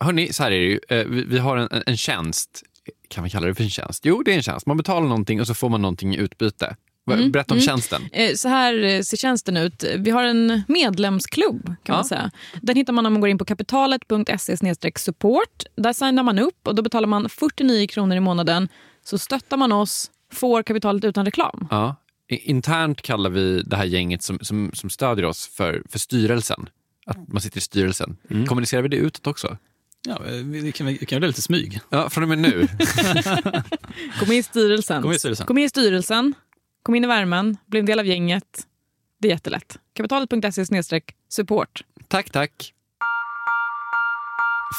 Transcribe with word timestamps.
hörni, 0.00 0.32
så 0.32 0.42
här 0.42 0.50
är 0.50 0.58
det 0.60 0.64
ju. 0.66 0.80
Eh, 0.88 1.06
Vi, 1.06 1.24
vi 1.24 1.38
har 1.38 1.56
en, 1.56 1.82
en 1.86 1.96
tjänst. 1.96 2.62
Kan 3.08 3.24
vi 3.24 3.30
kalla 3.30 3.46
det 3.46 3.54
för 3.54 3.64
en 3.64 3.70
tjänst? 3.70 4.04
Jo, 4.06 4.22
det 4.22 4.32
är 4.32 4.36
en 4.36 4.42
tjänst. 4.42 4.66
Man 4.66 4.76
betalar 4.76 5.08
någonting 5.08 5.40
och 5.40 5.46
så 5.46 5.54
får 5.54 5.68
man 5.68 5.82
någonting 5.82 6.14
i 6.14 6.18
utbyte. 6.18 6.76
Mm, 7.10 7.30
Berätta 7.32 7.54
om 7.54 7.58
mm. 7.58 7.66
tjänsten. 7.66 8.02
Eh, 8.12 8.34
Så 8.34 8.48
här 8.48 8.82
eh, 8.84 9.00
ser 9.02 9.16
tjänsten 9.16 9.56
ut. 9.56 9.84
Vi 9.98 10.10
har 10.10 10.24
en 10.24 10.62
medlemsklubb. 10.68 11.64
kan 11.64 11.76
Ja. 11.86 11.94
man 11.94 12.04
säga. 12.04 12.30
Den 12.62 12.76
hittar 12.76 12.92
man 12.92 13.06
om 13.06 13.12
man 13.12 13.20
går 13.20 13.30
in 13.30 13.38
på 13.38 13.44
kapitalet.se 13.44 14.56
support. 14.96 15.62
Där 15.76 15.92
signar 15.92 16.22
man 16.22 16.38
upp 16.38 16.66
och 16.68 16.74
då 16.74 16.82
betalar 16.82 17.08
man 17.08 17.28
49 17.28 17.86
kronor 17.86 18.16
i 18.16 18.20
månaden. 18.20 18.68
Så 19.04 19.18
stöttar 19.18 19.56
man 19.56 19.72
oss, 19.72 20.10
får 20.32 20.62
kapitalet 20.62 21.04
utan 21.04 21.24
reklam. 21.24 21.66
Ja. 21.70 21.96
Internt 22.28 23.02
kallar 23.02 23.30
vi 23.30 23.62
det 23.62 23.76
här 23.76 23.84
gänget 23.84 24.22
som, 24.22 24.38
som, 24.42 24.70
som 24.74 24.90
stödjer 24.90 25.24
oss 25.26 25.48
för, 25.56 25.82
för 25.88 25.98
styrelsen. 25.98 26.68
Att 27.06 27.28
man 27.28 27.42
sitter 27.42 27.58
i 27.58 27.60
styrelsen. 27.60 28.16
Kommunicerar 28.48 28.82
vi 28.82 28.88
det 28.88 28.96
utåt 28.96 29.26
också? 29.26 29.56
Ja, 30.08 30.18
vi 30.24 30.42
vi 30.60 30.72
kan, 30.72 30.86
vi 30.86 30.98
kan 30.98 31.16
göra 31.16 31.20
det 31.20 31.26
lite 31.26 31.42
smyg. 31.42 31.80
Ja, 31.90 32.10
från 32.10 32.22
och 32.22 32.28
med 32.28 32.38
nu. 32.38 32.68
Kom 34.18 34.28
med 34.28 34.36
i 34.36 34.42
styrelsen. 34.42 35.02
Kom 35.02 35.08
med 35.08 35.16
i 35.16 35.18
styrelsen. 35.18 35.46
Kom 35.46 35.54
med 35.54 35.64
i 35.64 35.68
styrelsen. 35.68 36.34
Kom 36.82 36.94
in 36.94 37.04
i 37.04 37.06
värmen. 37.06 37.56
Bli 37.66 37.80
en 37.80 37.86
del 37.86 37.98
av 37.98 38.06
gänget. 38.06 38.66
Det 39.20 39.28
är 39.28 39.32
jättelätt. 39.32 39.78
Kapitalet.se 39.94 40.64
support. 41.28 41.80
tack, 42.08 42.30
tack. 42.30 42.72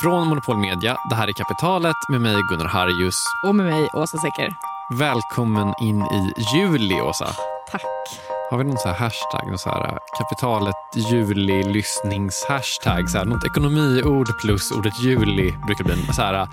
Från 0.03 0.27
Monopol 0.27 0.57
Media, 0.57 0.97
det 1.09 1.15
här 1.15 1.27
är 1.27 1.33
Kapitalet 1.33 1.95
med 2.09 2.21
mig 2.21 2.35
Gunnar 2.49 2.65
Harjus. 2.65 3.15
Och 3.45 3.55
med 3.55 3.65
mig, 3.65 3.87
Åsa 3.93 4.17
Secker. 4.17 4.53
Välkommen 4.99 5.73
in 5.81 6.01
i 6.01 6.31
juli, 6.57 7.01
Åsa. 7.01 7.27
Tack. 7.71 8.30
Har 8.51 8.57
vi 8.57 8.63
någon 8.63 8.77
så 8.77 8.87
här 8.87 8.95
hashtag? 8.95 9.47
Någon 9.47 9.57
så 9.57 9.69
här, 9.69 9.87
äh, 9.87 9.97
kapitalet 10.17 10.75
juli 11.11 11.63
lyssningshashtag? 11.63 13.09
Så 13.09 13.17
här, 13.17 13.25
något 13.25 13.45
ekonomiord 13.45 14.39
plus 14.41 14.71
ordet 14.71 14.99
juli 15.03 15.53
brukar 15.65 15.83
bli 15.83 15.93
en 15.93 16.13
så 16.13 16.21
här, 16.21 16.33
äh, 16.33 16.47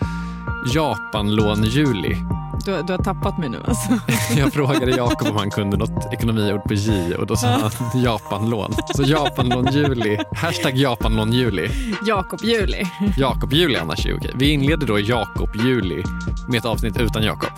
Japanlån 0.75 1.65
juli. 1.65 2.17
Du, 2.65 2.83
du 2.83 2.93
har 2.93 3.03
tappat 3.05 3.39
mig 3.39 3.49
nu 3.49 3.63
alltså. 3.69 3.99
Jag 4.37 4.53
frågade 4.53 4.91
Jakob 4.91 5.29
om 5.29 5.37
han 5.37 5.51
kunde 5.51 5.77
något 5.77 6.13
ekonomiord 6.13 6.65
på 6.65 6.75
J 6.75 7.15
och 7.15 7.27
då 7.27 7.37
sa 7.37 7.47
han 7.49 8.03
Japanlån. 8.03 8.75
Så 8.95 9.03
Japanlån 9.03 9.67
juli. 9.73 10.19
Hashtag 10.37 10.77
Japanlån 10.77 11.33
juli. 11.33 11.71
Jakob 12.07 12.41
Juli. 12.43 12.85
Jakob 13.17 13.53
juli 13.53 13.77
annars 13.77 14.07
är 14.07 14.17
okej. 14.17 14.33
Vi 14.35 14.51
inleder 14.51 14.87
då 14.87 15.01
Jakob 15.01 15.57
juli 15.57 16.05
med 16.49 16.59
ett 16.59 16.65
avsnitt 16.65 17.01
utan 17.01 17.23
Jakob. 17.23 17.51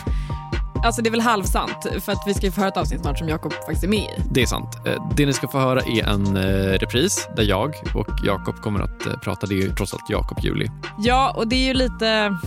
Alltså 0.85 1.03
det 1.03 1.09
är 1.09 1.11
väl 1.11 1.21
halvsant 1.21 1.87
för 2.01 2.13
att 2.13 2.23
vi 2.27 2.35
ska 2.35 2.47
ju 2.47 2.53
få 2.53 2.61
höra 2.61 2.69
ett 2.69 2.77
avsnitt 2.77 3.01
snart 3.01 3.19
som 3.19 3.29
Jakob 3.29 3.53
faktiskt 3.53 3.85
är 3.85 3.89
med 3.89 3.99
i. 3.99 4.23
Det 4.31 4.43
är 4.43 4.47
sant. 4.47 4.77
Eh, 4.87 5.11
Det 5.17 5.27
ni 5.27 5.33
ska 5.33 5.49
få 5.49 5.59
höra 5.59 5.81
är 5.81 6.05
en 6.09 6.37
eh, 6.37 6.79
repris 6.79 7.29
där 7.37 7.43
jag 7.43 7.75
och 7.95 8.09
Jakob 8.25 8.61
kommer 8.61 8.81
att 8.81 9.07
eh, 9.07 9.13
prata. 9.13 9.47
Det 9.47 9.55
är 9.55 9.57
ju 9.63 9.75
trots 9.75 9.95
allt 9.95 10.11
Jakob 10.11 10.39
juli. 10.43 10.71
Ja, 10.99 11.35
och 11.37 11.49
det 11.49 11.57
är 11.57 11.67
ju 11.67 11.75
lite... 11.75 12.39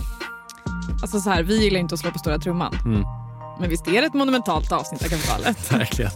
Alltså 1.02 1.20
så 1.20 1.30
här, 1.30 1.42
vi 1.42 1.64
gillar 1.64 1.80
inte 1.80 1.94
att 1.94 2.00
slå 2.00 2.10
på 2.10 2.18
stora 2.18 2.38
trumman. 2.38 2.74
Mm. 2.84 3.02
Men 3.60 3.70
visst 3.70 3.88
är 3.88 4.00
det 4.00 4.06
ett 4.06 4.14
monumentalt 4.14 4.72
avsnitt 4.72 5.02
av 5.04 5.08
Kapitalet? 5.08 5.72
Verkligen. 5.72 6.10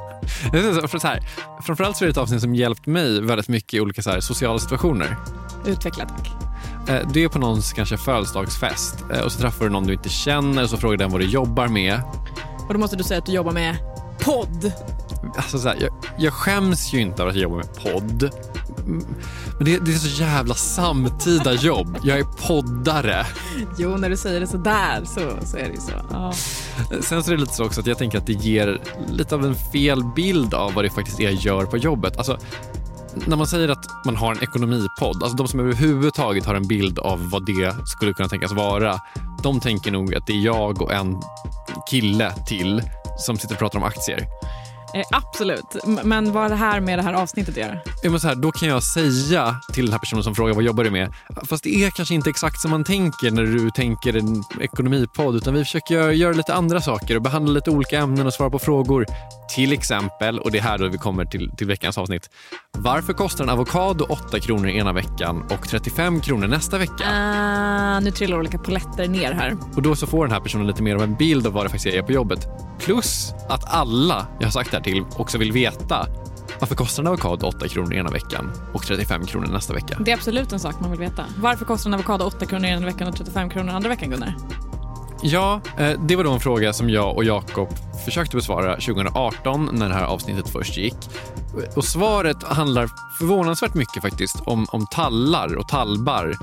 Så 0.91 1.07
här, 1.07 1.21
framförallt 1.63 1.97
så 1.97 2.05
är 2.05 2.07
det 2.07 2.11
ett 2.11 2.17
avsnitt 2.19 2.41
som 2.41 2.55
hjälpt 2.55 2.87
mig 2.87 3.21
väldigt 3.21 3.49
mycket 3.49 3.75
i 3.75 3.81
olika 3.81 4.03
så 4.03 4.11
här, 4.11 4.21
sociala 4.21 4.59
situationer. 4.59 5.17
Utveckla 5.67 6.05
tack. 6.05 6.48
Eh, 6.89 7.09
Du 7.13 7.25
är 7.25 7.29
på 7.29 7.39
någons 7.39 7.73
kanske 7.73 7.97
födelsedagsfest 7.97 9.05
eh, 9.15 9.21
och 9.21 9.33
så 9.33 9.41
träffar 9.41 9.65
du 9.65 9.71
någon 9.71 9.87
du 9.87 9.93
inte 9.93 10.09
känner 10.09 10.63
och 10.63 10.71
så 10.71 10.77
frågar 10.77 10.97
den 10.97 11.11
vad 11.11 11.21
du 11.21 11.27
jobbar 11.27 11.69
med. 11.69 12.01
Och 12.69 12.75
då 12.75 12.81
måste 12.81 12.97
du 12.97 13.05
säga 13.05 13.19
att 13.19 13.27
du 13.27 13.33
jobbar 13.33 13.53
med 13.53 13.77
podd. 14.21 14.73
Alltså 15.37 15.59
så 15.59 15.69
här, 15.69 15.77
jag, 15.81 15.91
jag 16.19 16.33
skäms 16.33 16.93
ju 16.93 17.01
inte 17.01 17.23
över 17.23 17.31
att 17.31 17.37
jag 17.37 17.43
jobbar 17.43 17.57
med 17.57 17.75
podd. 17.75 18.31
Men 19.57 19.65
det, 19.65 19.79
det 19.79 19.93
är 19.95 19.99
så 19.99 20.23
jävla 20.23 20.55
samtida 20.55 21.53
jobb. 21.53 21.99
Jag 22.03 22.19
är 22.19 22.25
poddare. 22.47 23.27
Jo, 23.79 23.97
när 23.97 24.11
du 24.11 24.17
säger 24.17 24.41
det 24.41 24.47
så 24.47 24.57
där 24.57 25.05
så, 25.05 25.47
så 25.47 25.57
är 25.57 25.63
det 25.65 25.71
ju 25.75 25.81
så. 25.81 25.93
Ja. 26.13 26.33
Sen 27.01 27.23
så 27.23 27.31
är 27.31 27.35
det 27.35 27.41
lite 27.41 27.55
så 27.55 27.65
också 27.65 27.81
att 27.81 27.87
jag 27.87 27.99
tänker 27.99 28.19
att 28.19 28.27
det 28.27 28.33
ger 28.33 28.81
lite 29.11 29.35
av 29.35 29.45
en 29.45 29.55
fel 29.55 30.05
bild 30.05 30.55
av 30.55 30.73
vad 30.75 30.85
det 30.85 30.91
faktiskt 30.91 31.21
är 31.21 31.25
jag 31.25 31.33
gör 31.33 31.65
på 31.65 31.77
jobbet. 31.77 32.17
Alltså, 32.17 32.39
när 33.27 33.37
man 33.37 33.47
säger 33.47 33.69
att 33.69 34.05
man 34.05 34.17
har 34.17 34.35
en 34.35 34.43
ekonomipodd, 34.43 35.23
alltså 35.23 35.37
de 35.37 35.49
som 35.49 35.61
överhuvudtaget 35.61 36.47
har 36.47 36.55
en 36.55 36.69
bild 36.69 36.99
av 36.99 37.31
vad 37.31 37.47
det 37.47 37.75
skulle 37.87 38.13
kunna 38.13 38.29
tänkas 38.29 38.53
vara, 38.53 39.01
de 39.43 39.61
tänker 39.61 39.91
nog 39.91 40.15
att 40.15 40.27
det 40.27 40.33
är 40.33 40.45
jag 40.45 40.83
och 40.83 40.93
en 40.93 41.23
kille 41.91 42.33
till 42.47 42.83
som 43.19 43.39
sitter 43.39 43.55
och 43.55 43.59
pratar 43.59 43.79
om 43.79 43.85
aktier. 43.85 44.27
Eh, 44.95 45.03
absolut. 45.11 45.77
Men 46.05 46.33
vad 46.33 46.43
har 46.43 46.49
det 46.49 46.57
här 46.57 46.81
med 46.81 46.99
det 46.99 47.03
här 47.03 47.13
avsnittet 47.13 47.55
att 47.55 47.61
göra? 47.61 47.79
Ja, 48.03 48.11
men 48.11 48.21
så 48.21 48.29
här, 48.29 48.35
då 48.35 48.53
kan 48.53 48.69
jag 48.69 48.83
säga 48.83 49.61
till 49.73 49.85
den 49.85 49.93
här 49.93 49.99
personen 49.99 50.25
som 50.25 50.35
frågar 50.35 50.55
vad 50.55 50.65
jobbar 50.65 50.85
du 50.85 50.91
med? 50.91 51.15
Fast 51.49 51.65
det 51.65 51.85
är 51.85 51.91
kanske 51.91 52.15
inte 52.15 52.31
exakt 52.31 52.61
som 52.61 52.71
man 52.71 52.85
tänker 52.85 53.31
när 53.31 53.43
du 53.43 53.71
tänker 53.71 54.17
en 54.17 54.45
ekonomipodd 54.61 55.37
utan 55.37 55.55
vi 55.55 55.65
försöker 55.65 55.95
göra, 55.95 56.13
göra 56.13 56.33
lite 56.33 56.55
andra 56.55 56.81
saker 56.81 57.17
och 57.17 57.23
behandla 57.23 57.53
lite 57.53 57.71
olika 57.71 57.99
ämnen 57.99 58.27
och 58.27 58.35
svara 58.35 58.51
på 58.51 58.59
frågor. 58.59 59.07
Till 59.55 59.73
exempel, 59.73 60.39
och 60.39 60.51
det 60.51 60.59
är 60.59 60.63
här 60.63 60.79
då 60.79 60.89
vi 60.89 60.99
kommer 60.99 61.25
till, 61.25 61.51
till 61.57 61.67
veckans 61.67 61.99
avsnitt. 61.99 62.31
Varför 62.79 63.13
kostar 63.13 63.45
en 63.45 63.51
avokado 63.51 64.05
8 64.09 64.41
kronor 64.41 64.69
ena 64.69 64.93
veckan 64.93 65.43
och 65.51 65.69
35 65.69 66.21
kronor 66.21 66.47
nästa 66.47 66.79
vecka? 66.79 67.05
Ah, 67.13 68.01
nu 68.01 68.11
trillar 68.11 68.39
olika 68.39 68.59
poletter 68.59 69.09
ner 69.09 69.33
här. 69.33 69.57
Och 69.77 69.83
då 69.83 69.97
så 69.97 70.07
får 70.07 70.25
den 70.27 70.33
här 70.33 70.41
personen 70.41 70.67
lite 70.67 70.83
mer 70.83 70.95
av 70.95 71.03
en 71.03 71.15
bild 71.15 71.47
av 71.47 71.53
vad 71.53 71.65
det 71.65 71.69
faktiskt 71.69 71.97
är 71.97 72.03
på 72.03 72.13
jobbet. 72.13 72.47
Plus 72.79 73.33
att 73.49 73.75
alla 73.75 74.27
jag 74.39 74.47
har 74.47 74.51
sagt 74.51 74.71
det 74.71 74.78
här 74.79 74.85
till 74.85 75.05
också 75.17 75.39
vill 75.39 75.53
veta 75.53 76.07
varför 76.61 76.75
kostar 76.75 77.03
en 77.03 77.07
avokado 77.07 77.47
8 77.47 77.69
kronor 77.69 77.95
ena 77.95 78.11
veckan 78.11 78.51
och 78.73 78.83
35 78.83 79.27
kronor 79.27 79.47
nästa 79.47 79.75
vecka? 79.75 79.99
Det 80.01 80.11
är 80.11 80.17
absolut 80.17 80.53
en 80.53 80.61
sak 80.61 80.81
man 80.81 80.91
vill 80.91 81.01
veta. 81.01 81.25
Varför 81.39 81.65
kostar 81.65 81.91
en 81.91 81.95
avokado 81.95 82.25
8 82.25 82.47
kronor 82.47 82.65
ena 82.65 82.87
veckan 82.87 83.09
och 83.09 83.17
35 83.17 83.51
kronor 83.51 83.73
andra 83.73 83.89
veckan, 83.89 84.11
Gunnar? 84.11 84.35
Ja, 85.23 85.61
eh, 85.79 85.91
det 86.01 86.17
var 86.17 86.25
då 86.25 86.33
en 86.33 86.41
fråga 86.41 86.73
som 86.73 86.91
jag 86.91 87.17
och 87.17 87.25
Jakob 87.25 87.69
försökte 88.05 88.37
besvara 88.37 88.75
2018 88.75 89.71
när 89.73 89.89
det 89.89 89.95
här 89.95 90.05
avsnittet 90.05 90.49
först 90.49 90.77
gick. 90.77 90.97
Och 91.77 91.85
svaret 91.85 92.43
handlar 92.43 92.89
förvånansvärt 93.19 93.75
mycket 93.75 94.03
faktiskt 94.03 94.41
om, 94.47 94.67
om 94.71 94.87
tallar 94.87 95.57
och 95.57 95.69
tallbar 95.69 96.37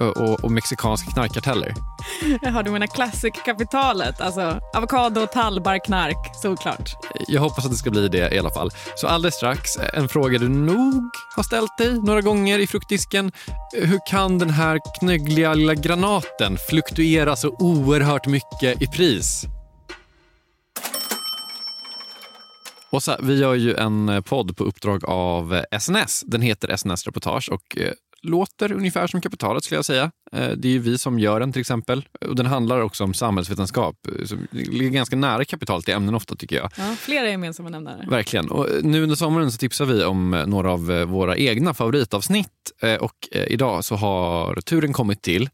och, 0.00 0.16
och, 0.16 0.44
och 0.44 0.50
mexikanska 0.50 1.10
knarkkarteller. 1.10 1.74
Jaha, 2.42 2.62
du 2.62 2.70
menar 2.70 2.86
classic-kapitalet? 2.86 4.20
Alltså 4.20 4.60
avokado, 4.74 5.26
tallbar, 5.26 5.84
knark, 5.84 6.36
såklart. 6.42 6.96
Jag 7.28 7.40
hoppas 7.40 7.64
att 7.64 7.70
det 7.70 7.76
ska 7.76 7.90
bli 7.90 8.08
det 8.08 8.34
i 8.34 8.38
alla 8.38 8.50
fall. 8.50 8.70
Så 8.96 9.06
alldeles 9.06 9.34
strax, 9.34 9.70
en 9.92 10.08
fråga 10.08 10.38
du 10.38 10.48
nog 10.48 11.10
har 11.36 11.42
ställt 11.42 11.78
dig 11.78 12.00
några 12.00 12.20
gånger 12.20 12.58
i 12.58 12.66
fruktdisken. 12.66 13.32
Hur 13.72 14.00
kan 14.06 14.38
den 14.38 14.50
här 14.50 14.80
knöggliga 15.00 15.54
lilla 15.54 15.74
granaten 15.74 16.58
fluktuera 16.68 17.36
så 17.36 17.48
oerhört 17.58 18.26
mycket 18.26 18.82
i 18.82 18.86
pris? 18.86 19.44
Åsa, 22.90 23.18
vi 23.22 23.38
gör 23.38 23.54
ju 23.54 23.74
en 23.74 24.22
podd 24.22 24.56
på 24.56 24.64
uppdrag 24.64 25.04
av 25.04 25.64
SNS. 25.80 26.22
Den 26.26 26.42
heter 26.42 26.76
SNS 26.76 27.06
Reportage 27.06 27.48
och 27.52 27.78
eh, 27.78 27.92
låter 28.24 28.72
ungefär 28.72 29.06
som 29.06 29.20
Kapitalet 29.20 29.64
skulle 29.64 29.78
jag 29.78 29.84
säga. 29.84 30.10
Eh, 30.32 30.48
Det 30.56 30.68
är 30.68 30.72
ju 30.72 30.78
vi 30.78 30.98
som 30.98 31.18
gör 31.18 31.40
den 31.40 31.52
till 31.52 31.60
exempel. 31.60 32.04
Och 32.28 32.36
den 32.36 32.46
handlar 32.46 32.80
också 32.80 33.04
om 33.04 33.14
samhällsvetenskap. 33.14 33.96
eh, 34.20 34.24
Som 34.26 34.46
ligger 34.50 34.88
ganska 34.90 35.16
nära 35.16 35.44
kapitalet 35.44 35.88
i 35.88 35.92
ämnen 35.92 36.14
ofta 36.14 36.34
tycker 36.36 36.56
jag. 36.56 36.70
Ja, 36.76 36.96
flera 36.98 37.28
gemensamma 37.30 37.68
nämnare. 37.68 38.06
Verkligen. 38.10 38.50
Och 38.50 38.68
eh, 38.70 38.82
nu 38.82 39.02
under 39.02 39.16
sommaren 39.16 39.52
så 39.52 39.58
tipsar 39.58 39.84
vi 39.84 40.04
om 40.04 40.44
några 40.46 40.72
av 40.72 40.86
våra 40.86 41.36
egna 41.36 41.74
favoritavsnitt. 41.74 42.48
Och 43.00 43.28
idag 43.32 43.84
så 43.84 43.94
har 43.96 44.54
turen 44.60 44.92
kommit 44.92 45.22
till 45.22 45.48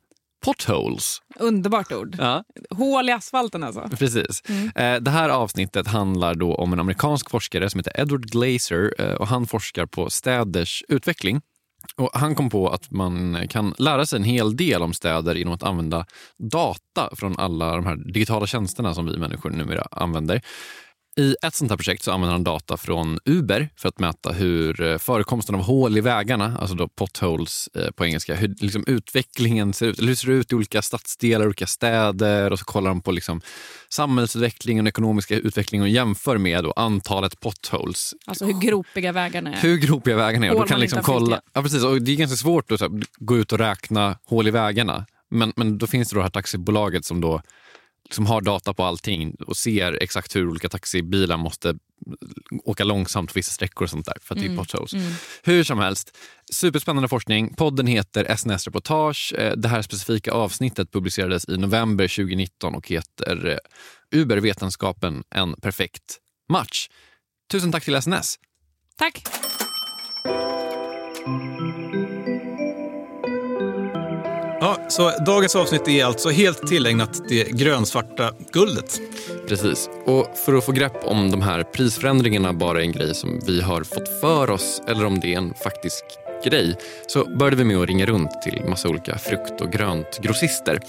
potholes. 0.45 1.19
Underbart 1.41 1.93
ord. 1.93 2.17
Ja. 2.19 2.45
Hål 2.71 3.09
i 3.09 3.13
asfalten 3.13 3.63
alltså. 3.63 3.89
Precis. 3.99 4.43
Eh, 4.75 5.01
Det 5.01 5.11
här 5.11 5.29
avsnittet 5.29 5.87
handlar 5.87 6.35
då 6.35 6.55
om 6.55 6.73
en 6.73 6.81
amerikansk 6.81 7.31
forskare 7.31 7.71
som 7.71 7.79
heter 7.81 8.01
Edward 8.01 8.27
Glaser 8.31 9.01
och 9.21 9.29
han 9.29 9.47
forskar 9.47 9.87
på 9.87 10.11
städers 10.11 10.85
utveckling. 10.89 11.41
Och 12.01 12.11
han 12.13 12.35
kom 12.35 12.51
på 12.51 12.69
att 12.69 12.91
man 12.91 13.39
kan 13.49 13.75
lära 13.79 14.07
sig 14.07 14.17
en 14.17 14.25
hel 14.25 14.57
del 14.57 14.83
om 14.83 14.95
städer 14.95 15.35
genom 15.35 15.55
att 15.55 15.63
använda 15.63 16.07
data 16.39 17.11
från 17.13 17.39
alla 17.39 17.77
de 17.77 17.87
här 17.87 17.97
digitala 17.97 18.47
tjänsterna 18.47 18.95
som 18.95 19.07
vi 19.07 19.19
människor 19.19 19.51
numera 19.51 19.87
använder. 19.91 20.43
I 21.17 21.37
ett 21.43 21.55
sånt 21.55 21.71
här 21.71 21.77
projekt 21.77 22.03
så 22.03 22.13
använder 22.13 22.33
han 22.33 22.45
data 22.45 22.77
från 22.77 23.19
Uber 23.25 23.69
för 23.77 23.89
att 23.89 23.99
mäta 23.99 24.33
hur 24.33 24.83
eh, 24.83 24.99
förekomsten 24.99 25.55
av 25.55 25.63
hål 25.63 25.99
i 25.99 26.01
vägarna, 26.01 26.59
alltså 26.61 26.77
då 26.77 26.89
potholes 26.89 27.69
eh, 27.75 27.91
på 27.91 28.05
engelska, 28.05 28.35
hur 28.35 28.55
liksom 28.61 28.85
utvecklingen 28.87 29.73
ser 29.73 29.87
ut. 29.87 29.99
Eller 29.99 30.09
hur 30.09 30.15
ser 30.15 30.29
det 30.29 30.35
ut 30.35 30.53
i 30.53 30.55
olika 30.55 30.83
stadsdelar, 30.83 31.47
olika 31.47 31.67
städer 31.67 32.53
och 32.53 32.59
så 32.59 32.65
kollar 32.65 32.91
de 32.91 33.01
på 33.01 33.13
liksom 33.13 33.41
samhällsutvecklingen 33.89 34.87
och 34.87 34.89
ekonomiska 34.89 35.37
utvecklingen 35.37 35.83
och 35.83 35.89
jämför 35.89 36.39
med 36.39 36.65
då 36.65 36.73
antalet 36.73 37.41
potholes. 37.41 38.15
Alltså 38.27 38.45
hur 38.45 38.61
gropiga 38.61 39.13
vägarna 39.13 39.55
är. 39.55 39.63
Hur 39.63 39.77
gropiga 39.77 40.17
vägarna 40.17 40.47
är. 40.47 40.55
Och 40.55 40.61
då 40.61 40.67
kan 40.67 40.81
liksom 40.81 41.03
kolla, 41.03 41.41
ja, 41.53 41.63
precis, 41.63 41.85
och 41.85 42.03
det 42.03 42.13
är 42.13 42.17
ganska 42.17 42.37
svårt 42.37 42.71
att 42.71 42.81
här, 42.81 42.91
gå 43.19 43.39
ut 43.39 43.53
och 43.53 43.59
räkna 43.59 44.19
hål 44.25 44.49
i 44.49 44.51
vägarna. 44.51 45.07
Men, 45.29 45.53
men 45.57 45.79
då 45.79 45.87
finns 45.87 46.09
det 46.09 46.15
då 46.15 46.19
det 46.19 46.25
här 46.25 46.31
taxibolaget 46.31 47.05
som 47.05 47.21
då 47.21 47.43
liksom 48.11 48.27
har 48.27 48.41
data 48.41 48.75
på 48.75 48.85
allting 48.85 49.35
och 49.47 49.57
ser 49.57 50.03
exakt 50.03 50.37
hur 50.37 50.49
olika 50.49 50.69
taxibilar 50.69 51.37
måste 51.37 51.75
åka 52.65 52.85
långsamt 52.85 53.31
på 53.31 53.39
vissa 53.39 53.53
sträckor 53.53 53.85
och 53.85 53.91
sånt 53.91 54.07
där 54.07 54.17
för 54.23 54.35
att 54.35 54.41
det 54.41 54.47
är 54.47 54.57
potholes. 54.57 54.93
Hur 55.43 55.65
som 55.65 55.79
helst, 55.79 56.17
superspännande 56.53 57.09
forskning. 57.09 57.55
Podden 57.55 57.87
heter 57.87 58.37
SNS 58.37 58.65
Reportage. 58.67 59.35
Eh, 59.39 59.53
Det 59.57 59.69
här 59.69 59.83
specifika 59.83 60.33
avsnittet 60.33 60.93
publicerades 60.93 61.49
i 61.49 61.57
november 61.57 62.09
2019 62.09 62.75
och 62.75 62.89
heter 62.89 63.47
eh, 64.13 64.19
Uber 64.21 64.37
vetenskapen 64.37 65.25
en 65.31 65.55
perfekt 65.55 66.19
match. 66.49 66.89
Tusen 67.51 67.73
tack 67.73 67.85
till 67.85 68.03
SNS. 68.03 68.39
Tack. 68.99 69.23
Ja, 74.63 74.87
så 74.89 75.11
dagens 75.11 75.57
avsnitt 75.57 75.89
är 75.89 76.05
alltså 76.05 76.31
helt 76.31 76.67
tillägnat 76.67 77.29
det 77.29 77.45
grönsvarta 77.45 78.33
guldet. 78.53 79.01
Precis. 79.49 79.89
Och 80.07 80.27
för 80.45 80.55
att 80.55 80.65
få 80.65 80.73
grepp 80.73 81.05
om 81.05 81.31
de 81.31 81.43
här 81.43 81.63
prisförändringarna 81.63 82.53
bara 82.53 82.79
är 82.79 82.83
en 82.83 82.93
grej 82.93 83.15
som 83.15 83.41
vi 83.47 83.61
har 83.61 83.85
fått 83.85 84.21
för 84.21 84.51
oss 84.51 84.83
eller 84.89 85.05
om 85.05 85.21
det 85.21 85.35
är 85.35 85.39
en 85.39 85.55
faktisk 85.55 86.05
grej 86.45 86.77
så 87.07 87.25
började 87.25 87.57
vi 87.57 87.65
med 87.65 87.77
att 87.77 87.89
ringa 87.89 88.07
runt 88.07 88.43
till 88.43 88.63
massa 88.69 88.89
olika 88.89 89.19
frukt 89.19 89.61
och 89.61 89.73
gröntgrossister. 89.73 90.81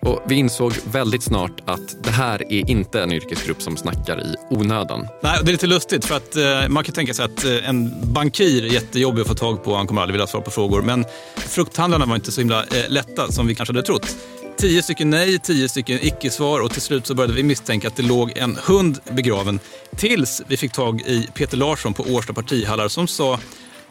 Och 0.00 0.22
vi 0.26 0.34
insåg 0.34 0.72
väldigt 0.92 1.22
snart 1.22 1.60
att 1.64 2.04
det 2.04 2.10
här 2.10 2.52
är 2.52 2.70
inte 2.70 3.02
en 3.02 3.12
yrkesgrupp 3.12 3.62
som 3.62 3.76
snackar 3.76 4.20
i 4.20 4.34
onödan. 4.50 5.08
Nej, 5.22 5.38
det 5.42 5.50
är 5.50 5.52
lite 5.52 5.66
lustigt 5.66 6.04
för 6.04 6.16
att 6.16 6.36
eh, 6.36 6.68
man 6.68 6.84
kan 6.84 6.94
tänka 6.94 7.14
sig 7.14 7.24
att 7.24 7.44
eh, 7.44 7.68
en 7.68 8.12
bankir 8.12 8.64
är 8.64 8.68
jättejobbig 8.68 9.22
att 9.22 9.28
få 9.28 9.34
tag 9.34 9.64
på. 9.64 9.74
Han 9.76 9.86
kommer 9.86 10.02
aldrig 10.02 10.12
vilja 10.12 10.26
svara 10.26 10.44
på 10.44 10.50
frågor. 10.50 10.82
Men 10.82 11.04
frukthandlarna 11.36 12.06
var 12.06 12.14
inte 12.14 12.32
så 12.32 12.40
himla 12.40 12.62
eh, 12.62 12.88
lätta 12.88 13.32
som 13.32 13.46
vi 13.46 13.54
kanske 13.54 13.74
hade 13.74 13.86
trott. 13.86 14.16
Tio 14.58 14.82
stycken 14.82 15.10
nej, 15.10 15.38
tio 15.38 15.68
stycken 15.68 15.98
icke-svar 16.02 16.60
och 16.60 16.72
till 16.72 16.82
slut 16.82 17.06
så 17.06 17.14
började 17.14 17.34
vi 17.34 17.42
misstänka 17.42 17.88
att 17.88 17.96
det 17.96 18.02
låg 18.02 18.38
en 18.38 18.58
hund 18.64 18.98
begraven. 19.12 19.60
Tills 19.96 20.42
vi 20.46 20.56
fick 20.56 20.72
tag 20.72 21.00
i 21.00 21.28
Peter 21.34 21.56
Larsson 21.56 21.94
på 21.94 22.02
Årsta 22.02 22.32
partihallar 22.32 22.88
som 22.88 23.08
sa 23.08 23.38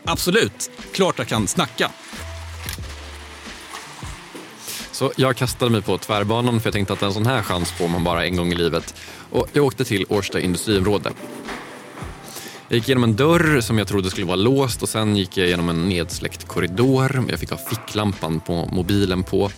absolut, 0.05 0.71
klart 0.93 1.15
jag 1.17 1.27
kan 1.27 1.47
snacka. 1.47 1.91
Så 4.97 5.11
jag 5.15 5.35
kastade 5.35 5.71
mig 5.71 5.81
på 5.81 5.97
tvärbanan 5.97 6.59
för 6.59 6.67
jag 6.67 6.73
tänkte 6.73 6.93
att 6.93 7.01
en 7.01 7.13
sån 7.13 7.25
här 7.25 7.43
chans 7.43 7.71
får 7.71 7.87
man 7.87 8.03
bara 8.03 8.25
en 8.25 8.35
gång 8.35 8.51
i 8.51 8.55
livet. 8.55 8.95
Och 9.31 9.47
jag 9.53 9.65
åkte 9.65 9.85
till 9.85 10.05
Årsta 10.09 10.39
industriområde. 10.39 11.11
Jag 12.67 12.77
gick 12.77 12.87
genom 12.87 13.03
en 13.03 13.15
dörr 13.15 13.61
som 13.61 13.77
jag 13.77 13.87
trodde 13.87 14.09
skulle 14.09 14.27
vara 14.27 14.35
låst 14.35 14.83
och 14.83 14.89
sen 14.89 15.15
gick 15.15 15.37
jag 15.37 15.47
genom 15.47 15.69
en 15.69 15.89
nedsläckt 15.89 16.47
korridor. 16.47 17.25
Jag 17.29 17.39
fick 17.39 17.49
ha 17.49 17.57
ficklampan 17.57 18.39
på 18.39 18.65
mobilen 18.65 19.23
på. 19.23 19.51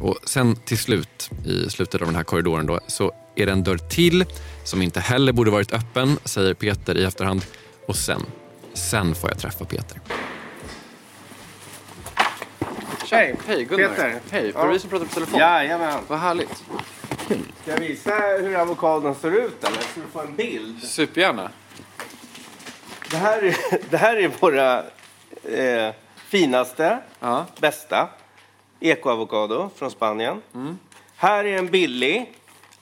Och 0.00 0.18
sen 0.24 0.56
till 0.56 0.78
slut, 0.78 1.30
i 1.46 1.70
slutet 1.70 2.00
av 2.00 2.06
den 2.06 2.16
här 2.16 2.24
korridoren 2.24 2.66
då, 2.66 2.80
så 2.86 3.12
är 3.36 3.46
det 3.46 3.52
en 3.52 3.62
dörr 3.62 3.78
till 3.78 4.24
som 4.64 4.82
inte 4.82 5.00
heller 5.00 5.32
borde 5.32 5.50
varit 5.50 5.72
öppen, 5.72 6.18
säger 6.24 6.54
Peter 6.54 6.98
i 6.98 7.04
efterhand. 7.04 7.44
Och 7.86 7.96
sen, 7.96 8.22
sen 8.74 9.14
får 9.14 9.30
jag 9.30 9.38
träffa 9.38 9.64
Peter. 9.64 10.00
Hej. 13.12 13.36
Hej 13.46 13.66
Peter. 13.66 14.20
Hej, 14.30 14.52
Var 14.52 14.66
det 14.66 14.72
vi 14.72 14.78
som 14.78 14.90
pratar 14.90 15.06
på 15.06 15.14
telefon? 15.14 15.38
Jajamän. 15.40 16.00
Vad 16.08 16.18
härligt. 16.18 16.64
Ska 17.62 17.70
jag 17.70 17.78
visa 17.80 18.14
hur 18.16 18.56
avokadon 18.56 19.14
ser 19.14 19.30
ut 19.30 19.64
eller? 19.64 19.78
Så 19.80 20.00
du 20.00 20.06
får 20.12 20.22
en 20.22 20.36
bild. 20.36 20.82
Supergärna. 20.82 21.50
Det 23.10 23.16
här 23.16 23.42
är, 23.42 23.56
det 23.90 23.96
här 23.96 24.16
är 24.16 24.30
våra 24.40 24.78
eh, 25.44 25.94
finaste, 26.16 26.98
Ja. 27.20 27.46
bästa 27.60 28.08
ekoavokado 28.80 29.70
från 29.76 29.90
Spanien. 29.90 30.42
Här 31.16 31.44
är 31.44 31.58
en 31.58 31.66
billig 31.66 32.32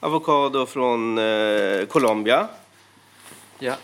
avokado 0.01 0.67
från 0.67 1.19
eh, 1.19 1.85
Colombia. 1.87 2.49
Ja. 3.59 3.75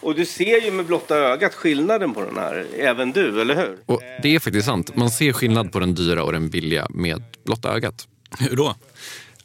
Och 0.00 0.14
du 0.14 0.26
ser 0.26 0.60
ju 0.60 0.70
med 0.70 0.86
blotta 0.86 1.16
ögat 1.16 1.54
skillnaden 1.54 2.14
på 2.14 2.24
den 2.24 2.36
här, 2.36 2.66
även 2.78 3.12
du, 3.12 3.40
eller 3.40 3.56
hur? 3.56 3.78
Och 3.86 4.02
det 4.22 4.34
är 4.34 4.38
faktiskt 4.38 4.66
sant. 4.66 4.96
Man 4.96 5.10
ser 5.10 5.32
skillnad 5.32 5.72
på 5.72 5.80
den 5.80 5.94
dyra 5.94 6.24
och 6.24 6.32
den 6.32 6.50
billiga 6.50 6.86
med 6.90 7.22
blotta 7.44 7.74
ögat. 7.74 8.08
Hur 8.38 8.56
då? 8.56 8.74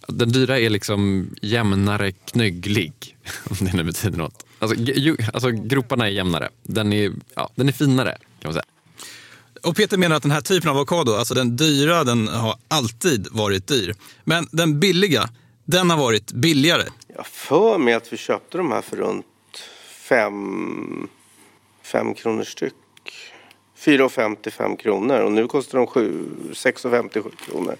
Den 0.07 0.31
dyra 0.31 0.59
är 0.59 0.69
liksom 0.69 1.29
jämnare 1.41 2.11
knögglig, 2.11 3.17
om 3.49 3.57
det 3.59 3.73
nu 3.73 3.83
betyder 3.83 4.17
något. 4.17 4.45
Alltså, 4.59 4.77
ju, 4.77 5.17
alltså 5.33 5.49
groparna 5.49 6.05
är 6.07 6.11
jämnare. 6.11 6.49
Den 6.63 6.93
är, 6.93 7.13
ja, 7.35 7.49
den 7.55 7.67
är 7.67 7.71
finare, 7.71 8.11
kan 8.11 8.49
man 8.49 8.53
säga. 8.53 8.65
Och 9.63 9.75
Peter 9.75 9.97
menar 9.97 10.15
att 10.15 10.23
den 10.23 10.31
här 10.31 10.41
typen 10.41 10.69
av 10.69 10.75
avokado, 10.75 11.13
alltså 11.13 11.33
den 11.33 11.55
dyra, 11.55 12.03
den 12.03 12.27
har 12.27 12.55
alltid 12.67 13.27
varit 13.31 13.67
dyr. 13.67 13.95
Men 14.23 14.47
den 14.51 14.79
billiga, 14.79 15.29
den 15.65 15.89
har 15.89 15.97
varit 15.97 16.31
billigare. 16.31 16.83
Jag 17.15 17.27
för 17.27 17.77
mig 17.77 17.93
att 17.93 18.13
vi 18.13 18.17
köpte 18.17 18.57
de 18.57 18.71
här 18.71 18.81
för 18.81 18.97
runt 18.97 19.25
fem, 20.09 21.07
fem 21.83 22.13
kronor 22.13 22.43
styck. 22.43 22.73
4,50 23.77 24.77
kronor 24.77 25.19
och 25.19 25.31
nu 25.31 25.47
kostar 25.47 25.77
de 25.77 25.87
sju- 25.87 26.53
6,50 26.53 27.31
kronor. 27.45 27.75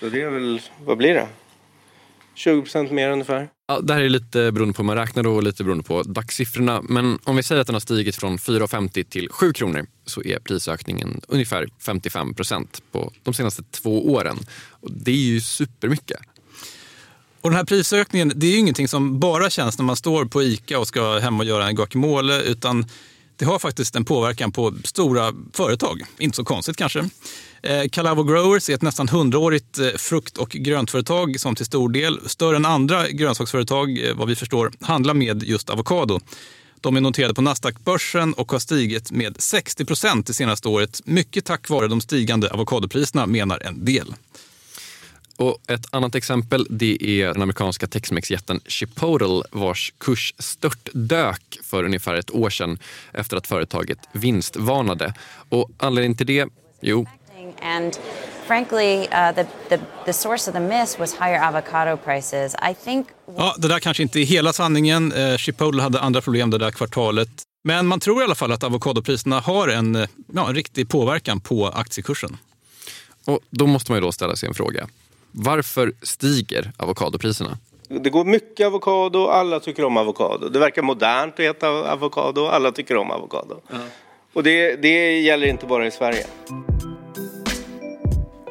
Så 0.00 0.08
det 0.08 0.22
är 0.22 0.30
väl, 0.30 0.60
vad 0.84 0.98
blir 0.98 1.14
det? 1.14 1.28
20 2.34 2.62
procent 2.62 2.90
mer 2.90 3.10
ungefär. 3.10 3.48
Ja, 3.68 3.80
det 3.80 3.94
här 3.94 4.00
är 4.00 4.08
lite 4.08 4.52
beroende 4.52 4.74
på 4.74 4.82
hur 4.82 4.86
man 4.86 4.96
räknar 4.96 5.26
och 5.26 5.42
lite 5.42 5.64
beroende 5.64 5.84
på 5.84 6.02
dagssiffrorna. 6.02 6.82
Men 6.82 7.18
om 7.24 7.36
vi 7.36 7.42
säger 7.42 7.60
att 7.60 7.66
den 7.66 7.74
har 7.74 7.80
stigit 7.80 8.16
från 8.16 8.36
4,50 8.38 9.04
till 9.04 9.28
7 9.30 9.52
kronor 9.52 9.86
så 10.04 10.22
är 10.22 10.38
prisökningen 10.38 11.20
ungefär 11.28 11.68
55 11.78 12.34
procent 12.34 12.82
på 12.92 13.12
de 13.22 13.34
senaste 13.34 13.62
två 13.62 14.12
åren. 14.12 14.36
Och 14.70 14.92
det 14.92 15.10
är 15.10 15.14
ju 15.14 15.40
supermycket. 15.40 16.20
Och 17.42 17.50
den 17.50 17.56
här 17.56 17.64
prisökningen, 17.64 18.32
det 18.36 18.46
är 18.46 18.50
ju 18.50 18.56
ingenting 18.56 18.88
som 18.88 19.20
bara 19.20 19.50
känns 19.50 19.78
när 19.78 19.84
man 19.84 19.96
står 19.96 20.24
på 20.24 20.42
ICA 20.42 20.78
och 20.78 20.88
ska 20.88 21.18
hem 21.18 21.40
och 21.40 21.46
göra 21.46 21.66
en 21.66 21.74
guacamole, 21.74 22.42
utan 22.42 22.86
det 23.36 23.44
har 23.44 23.58
faktiskt 23.58 23.96
en 23.96 24.04
påverkan 24.04 24.52
på 24.52 24.74
stora 24.84 25.32
företag. 25.52 26.02
Inte 26.18 26.36
så 26.36 26.44
konstigt 26.44 26.76
kanske. 26.76 27.08
Eh, 27.62 27.88
Calavo 27.92 28.22
Growers 28.22 28.70
är 28.70 28.74
ett 28.74 28.82
nästan 28.82 29.08
hundraårigt 29.08 29.78
eh, 29.78 29.88
frukt 29.96 30.38
och 30.38 30.48
gröntföretag 30.48 31.40
som 31.40 31.54
till 31.54 31.66
stor 31.66 31.88
del, 31.88 32.28
större 32.28 32.56
än 32.56 32.66
andra 32.66 33.08
grönsaksföretag, 33.08 33.98
eh, 33.98 34.14
vad 34.14 34.28
vi 34.28 34.36
förstår, 34.36 34.72
handlar 34.80 35.14
med 35.14 35.42
just 35.42 35.70
avokado. 35.70 36.20
De 36.80 36.96
är 36.96 37.00
noterade 37.00 37.34
på 37.34 37.42
Nasdaq-börsen 37.42 38.32
och 38.32 38.52
har 38.52 38.58
stigit 38.58 39.10
med 39.10 39.36
60 39.42 39.84
procent 39.84 40.26
det 40.26 40.34
senaste 40.34 40.68
året. 40.68 41.00
Mycket 41.04 41.44
tack 41.44 41.68
vare 41.68 41.88
de 41.88 42.00
stigande 42.00 42.50
avokadopriserna, 42.50 43.26
menar 43.26 43.62
en 43.64 43.84
del. 43.84 44.14
Och 45.40 45.58
ett 45.70 45.86
annat 45.90 46.14
exempel 46.14 46.66
det 46.70 46.96
är 47.00 47.26
den 47.26 47.42
amerikanska 47.42 47.86
Tex-Mex-jätten 47.86 48.60
Chipotle 48.66 49.42
vars 49.50 49.92
kurs 49.98 50.34
störtdök 50.38 51.58
för 51.62 51.84
ungefär 51.84 52.14
ett 52.14 52.30
år 52.30 52.50
sedan 52.50 52.78
efter 53.12 53.36
att 53.36 53.46
företaget 53.46 53.98
vinstvarnade. 54.12 55.14
Och 55.48 55.70
anledningen 55.78 56.16
till 56.16 56.26
det? 56.26 56.48
Jo, 56.80 57.06
And 57.62 57.98
frankly, 58.46 59.00
uh, 59.02 59.32
the, 59.34 59.44
the, 59.68 59.78
the 60.04 60.12
source 60.12 60.50
of 60.50 60.54
the 60.54 60.60
miss 60.60 60.98
was 60.98 61.14
higher 61.14 61.48
avocado 61.48 61.96
prices. 61.96 62.54
I 62.54 62.74
think 62.84 63.06
Ja, 63.36 63.54
det 63.58 63.68
där 63.68 63.78
kanske 63.78 64.02
inte 64.02 64.20
är 64.20 64.24
hela 64.24 64.52
sanningen. 64.52 65.12
Eh, 65.12 65.36
Chipotle 65.36 65.82
hade 65.82 66.00
andra 66.00 66.20
problem 66.20 66.50
det 66.50 66.58
där 66.58 66.70
kvartalet. 66.70 67.28
Men 67.64 67.86
man 67.86 68.00
tror 68.00 68.22
i 68.22 68.24
alla 68.24 68.34
fall 68.34 68.52
att 68.52 68.64
avokadopriserna 68.64 69.40
har 69.40 69.68
en, 69.68 69.96
eh, 69.96 70.08
ja, 70.34 70.48
en 70.48 70.54
riktig 70.54 70.88
påverkan 70.88 71.40
på 71.40 71.68
aktiekursen. 71.68 72.36
och 73.24 73.38
då 73.50 73.66
måste 73.66 73.92
man 73.92 73.96
ju 73.96 74.00
då 74.00 74.12
ställa 74.12 74.36
sig 74.36 74.48
en 74.48 74.54
fråga. 74.54 74.88
Varför 75.32 75.92
stiger 76.02 76.72
avokadopriserna? 76.76 77.58
Det 77.88 78.10
går 78.10 78.24
mycket 78.24 78.66
avokado, 78.66 79.26
alla 79.26 79.60
tycker 79.60 79.84
om 79.84 79.96
avokado. 79.96 80.48
Det 80.48 80.58
verkar 80.58 80.82
modernt 80.82 81.34
att 81.34 81.40
äta 81.40 81.68
avokado, 81.68 82.46
alla 82.46 82.72
tycker 82.72 82.96
om 82.96 83.10
avokado. 83.10 83.60
Och 84.32 84.42
det, 84.42 84.76
det 84.76 85.20
gäller 85.20 85.46
inte 85.46 85.66
bara 85.66 85.86
i 85.86 85.90
Sverige. 85.90 86.26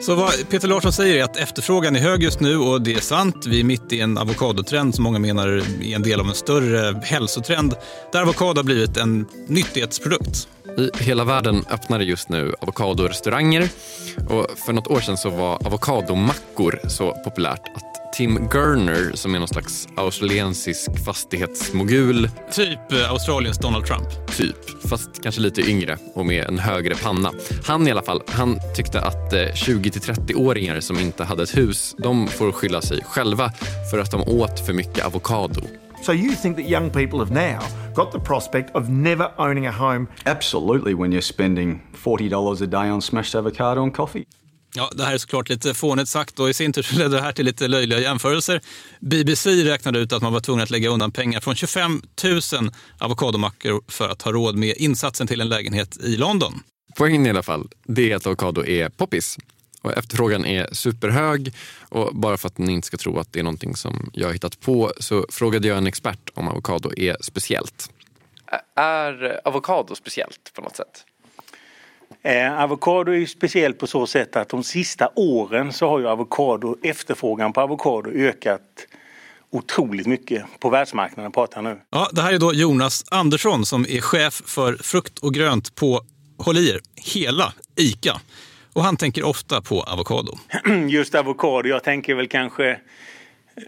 Så 0.02 0.16
vad 0.16 0.50
Peter 0.50 0.68
Larsson 0.68 0.94
säger 0.94 1.16
är 1.16 1.24
att 1.24 1.38
efterfrågan 1.38 1.96
är 1.96 2.00
hög 2.00 2.24
just 2.24 2.40
nu 2.40 2.58
och 2.58 2.82
det 2.82 2.94
är 2.94 3.00
sant. 3.00 3.46
Vi 3.46 3.60
är 3.60 3.64
mitt 3.64 3.94
i 3.94 4.02
en 4.02 4.18
avokadotrend 4.18 4.96
som 4.96 5.04
många 5.04 5.20
menar 5.20 5.48
är 5.48 5.96
en 5.96 6.04
del 6.04 6.20
av 6.20 6.28
en 6.28 6.34
större 6.34 7.02
hälsotrend 7.04 7.76
där 8.12 8.22
avokado 8.22 8.60
har 8.60 8.64
blivit 8.64 8.98
en 8.98 9.26
nyttighetsprodukt. 9.48 10.48
I 10.78 11.04
hela 11.04 11.24
världen 11.24 11.66
öppnar 11.70 12.00
det 12.00 12.06
just 12.06 12.30
nu 12.30 12.54
avokadorestauranger. 12.60 13.70
Och 14.30 14.48
för 14.66 14.74
något 14.74 14.88
år 14.88 15.00
sedan 15.00 15.18
så 15.18 15.30
var 15.30 15.68
avokadomackor 15.68 16.80
så 16.88 17.12
populärt 17.12 17.68
att 17.76 17.99
Tim 18.14 18.48
Gurner, 18.52 19.12
som 19.16 19.36
är 19.36 19.40
någon 19.40 19.48
slags 19.48 19.88
australiensisk 19.96 21.06
fastighetsmogul, 21.06 22.30
Typ 22.52 22.92
eh, 22.92 23.12
Australiens 23.12 23.58
Donald 23.58 23.86
Trump. 23.86 24.08
typ, 24.38 24.88
fast 24.90 25.24
kanske 25.24 25.42
lite 25.42 25.62
yngre 25.62 25.98
och 26.14 26.26
med 26.26 26.46
en 26.46 26.60
högre 26.60 26.96
panna. 26.96 27.32
Han 27.66 27.88
i 27.88 27.92
alla 27.92 28.02
fall, 28.02 28.22
han 28.28 28.60
tyckte 28.76 29.02
att 29.02 29.34
eh, 29.34 29.40
20-30-åringar 29.40 30.80
som 30.80 31.00
inte 31.00 31.24
hade 31.24 31.44
ett 31.44 31.58
hus, 31.58 31.96
de 31.98 32.28
får 32.28 32.52
skylla 32.52 32.82
sig 32.82 33.04
själva 33.04 33.52
för 33.92 34.00
att 34.00 34.12
de 34.12 34.22
åt 34.22 34.60
för 34.66 34.74
mycket 34.74 35.06
avokado. 35.06 35.62
So 36.06 36.14
you 36.14 36.36
think 36.36 36.58
that 36.58 36.66
young 36.66 36.90
people 36.90 37.20
have 37.20 37.32
now 37.34 37.60
got 37.96 38.12
the 38.12 38.20
prospect 38.20 38.76
of 38.76 38.90
never 38.90 39.32
owning 39.38 39.68
a 39.68 39.72
home 39.72 40.08
Absolutely, 40.26 40.94
when 40.94 41.12
you're 41.14 41.22
spending 41.22 41.82
$40 42.04 42.64
a 42.64 42.66
day 42.66 42.92
on 42.92 43.02
smashed 43.02 43.36
avocado 43.36 43.84
and 43.84 43.94
coffee. 43.96 44.26
Ja, 44.76 44.92
det 44.96 45.04
här 45.04 45.14
är 45.14 45.18
såklart 45.18 45.50
lite 45.50 45.74
fånigt 45.74 46.10
sagt 46.10 46.40
och 46.40 46.50
i 46.50 46.54
sin 46.54 46.74
tur 46.74 46.82
så 46.82 46.96
ledde 46.96 47.16
det 47.16 47.22
här 47.22 47.32
till 47.32 47.46
lite 47.46 47.68
löjliga 47.68 48.00
jämförelser. 48.00 48.62
BBC 49.00 49.50
räknade 49.50 50.00
ut 50.00 50.14
att 50.14 50.22
man 50.22 50.34
var 50.34 50.40
tvungen 50.40 50.64
att 50.64 50.70
lägga 50.70 50.90
undan 50.90 51.12
pengar 51.12 51.40
från 51.40 51.56
25 51.56 52.02
000 52.24 52.72
avokadomackor 52.98 53.82
för 53.88 54.10
att 54.10 54.22
ha 54.22 54.32
råd 54.32 54.56
med 54.56 54.76
insatsen 54.78 55.28
till 55.28 55.42
en 55.42 55.50
lägenhet 55.50 55.98
i 55.98 56.18
London. 56.18 56.60
Poängen 56.96 57.26
i 57.26 57.30
alla 57.30 57.44
fall, 57.44 57.68
det 57.84 58.12
är 58.12 58.16
att 58.16 58.28
avokado 58.28 58.66
är 58.66 58.90
poppis. 58.90 59.38
Och 59.82 59.98
efterfrågan 59.98 60.46
är 60.46 60.74
superhög 60.74 61.54
och 61.90 62.16
bara 62.16 62.38
för 62.38 62.48
att 62.48 62.58
ni 62.58 62.74
inte 62.74 62.88
ska 62.88 62.98
tro 62.98 63.20
att 63.20 63.34
det 63.34 63.40
är 63.40 63.44
någonting 63.44 63.76
som 63.76 64.10
jag 64.14 64.28
har 64.28 64.34
hittat 64.34 64.60
på 64.60 64.94
så 65.00 65.26
frågade 65.30 65.68
jag 65.68 65.78
en 65.78 65.88
expert 65.88 66.30
om 66.34 66.48
avokado 66.48 66.92
är 66.98 67.18
speciellt. 67.22 67.90
Är 68.76 69.42
avokado 69.48 69.96
speciellt 69.96 70.52
på 70.56 70.62
något 70.62 70.76
sätt? 70.76 71.06
Eh, 72.24 72.62
avokado 72.62 73.12
är 73.12 73.16
ju 73.16 73.28
speciellt 73.28 73.78
på 73.78 73.88
så 73.88 74.08
sätt 74.08 74.36
att 74.36 74.50
de 74.50 74.64
sista 74.64 75.10
åren 75.16 75.74
så 75.74 75.90
har 75.90 76.00
ju 76.00 76.08
avokado, 76.08 76.76
efterfrågan 76.84 77.54
på 77.54 77.62
avokado 77.62 78.12
ökat 78.12 78.62
otroligt 79.52 80.08
mycket 80.08 80.46
på 80.60 80.70
världsmarknaden 80.70 81.32
pratar 81.32 81.62
nu. 81.62 81.82
Ja, 81.90 82.10
det 82.12 82.22
här 82.22 82.34
är 82.34 82.40
då 82.40 82.54
Jonas 82.54 83.04
Andersson 83.12 83.66
som 83.66 83.86
är 83.90 84.02
chef 84.02 84.42
för 84.46 84.76
frukt 84.76 85.20
och 85.20 85.34
grönt 85.34 85.76
på, 85.76 86.02
håll 86.38 86.58
i 86.58 86.70
er, 86.70 86.80
hela 86.96 87.54
ICA. 87.76 88.22
Och 88.74 88.84
han 88.84 88.98
tänker 88.98 89.24
ofta 89.24 89.62
på 89.62 89.82
avokado. 89.82 90.38
Just 90.90 91.16
avokado, 91.16 91.70
jag 91.70 91.84
tänker 91.84 92.16
väl 92.16 92.28
kanske 92.28 92.80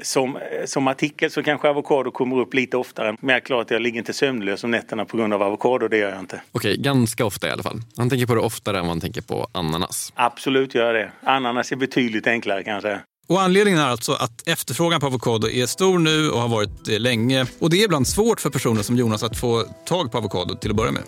som, 0.01 0.39
som 0.65 0.87
artikel 0.87 1.31
så 1.31 1.43
kanske 1.43 1.69
avokado 1.69 2.11
kommer 2.11 2.39
upp 2.39 2.53
lite 2.53 2.77
oftare. 2.77 3.15
Men 3.19 3.29
jag 3.29 3.35
är 3.41 3.45
klart, 3.45 3.71
jag 3.71 3.81
ligger 3.81 3.99
inte 3.99 4.13
sömnlös 4.13 4.63
om 4.63 4.71
nätterna 4.71 5.05
på 5.05 5.17
grund 5.17 5.33
av 5.33 5.43
avokado, 5.43 5.87
det 5.87 5.97
gör 5.97 6.09
jag 6.09 6.19
inte. 6.19 6.41
Okej, 6.51 6.77
ganska 6.77 7.25
ofta 7.25 7.47
i 7.47 7.51
alla 7.51 7.63
fall. 7.63 7.81
Han 7.97 8.09
tänker 8.09 8.25
på 8.25 8.35
det 8.35 8.41
oftare 8.41 8.79
än 8.79 8.85
han 8.85 8.99
tänker 8.99 9.21
på 9.21 9.47
ananas. 9.51 10.13
Absolut 10.15 10.75
gör 10.75 10.85
jag 10.85 10.95
det. 10.95 11.11
Ananas 11.29 11.71
är 11.71 11.75
betydligt 11.75 12.27
enklare 12.27 12.63
kanske. 12.63 12.99
Och 13.27 13.41
anledningen 13.41 13.79
är 13.79 13.87
alltså 13.87 14.11
att 14.11 14.47
efterfrågan 14.47 14.99
på 14.99 15.07
avokado 15.07 15.49
är 15.49 15.65
stor 15.65 15.99
nu 15.99 16.29
och 16.29 16.39
har 16.39 16.47
varit 16.47 16.85
det 16.85 16.99
länge. 16.99 17.45
Och 17.59 17.69
det 17.69 17.81
är 17.81 17.85
ibland 17.85 18.07
svårt 18.07 18.41
för 18.41 18.49
personer 18.49 18.81
som 18.81 18.97
Jonas 18.97 19.23
att 19.23 19.37
få 19.37 19.63
tag 19.85 20.11
på 20.11 20.17
avokado 20.17 20.55
till 20.55 20.69
att 20.69 20.75
börja 20.75 20.91
med. 20.91 21.03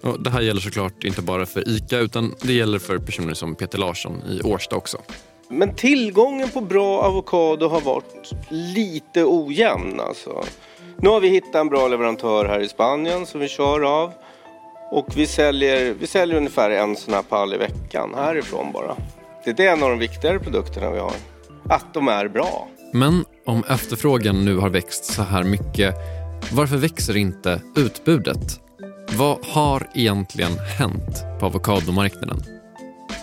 Och 0.00 0.22
det 0.22 0.30
här 0.30 0.40
gäller 0.40 0.60
såklart 0.60 1.04
inte 1.04 1.22
bara 1.22 1.46
för 1.46 1.68
ICA 1.68 1.98
utan 1.98 2.34
det 2.42 2.52
gäller 2.52 2.78
för 2.78 2.98
personer 2.98 3.34
som 3.34 3.54
Peter 3.54 3.78
Larsson 3.78 4.22
i 4.28 4.42
Årsta 4.42 4.76
också. 4.76 4.98
Men 5.48 5.74
tillgången 5.74 6.48
på 6.48 6.60
bra 6.60 7.00
avokado 7.02 7.68
har 7.68 7.80
varit 7.80 8.32
lite 8.48 9.24
ojämn 9.24 10.00
alltså. 10.00 10.44
Nu 10.96 11.08
har 11.08 11.20
vi 11.20 11.28
hittat 11.28 11.54
en 11.54 11.68
bra 11.68 11.88
leverantör 11.88 12.44
här 12.44 12.60
i 12.60 12.68
Spanien 12.68 13.26
som 13.26 13.40
vi 13.40 13.48
kör 13.48 14.02
av. 14.02 14.12
Och 14.90 15.06
vi 15.16 15.26
säljer, 15.26 15.94
vi 16.00 16.06
säljer 16.06 16.36
ungefär 16.36 16.70
en 16.70 16.96
sån 16.96 17.14
här 17.14 17.22
pall 17.22 17.54
i 17.54 17.56
veckan 17.56 18.14
härifrån 18.14 18.72
bara. 18.72 18.96
Det 19.44 19.60
är 19.60 19.72
en 19.72 19.82
av 19.82 19.90
de 19.90 19.98
viktigare 19.98 20.38
produkterna 20.38 20.90
vi 20.90 20.98
har. 20.98 21.14
Att 21.68 21.94
de 21.94 22.08
är 22.08 22.28
bra. 22.28 22.68
Men 22.92 23.24
om 23.46 23.64
efterfrågan 23.68 24.44
nu 24.44 24.56
har 24.56 24.68
växt 24.68 25.04
så 25.04 25.22
här 25.22 25.44
mycket, 25.44 25.94
varför 26.52 26.76
växer 26.76 27.16
inte 27.16 27.62
utbudet? 27.76 28.60
Vad 29.18 29.46
har 29.46 29.88
egentligen 29.94 30.58
hänt 30.78 31.24
på 31.40 31.46
avokadomarknaden 31.46 32.42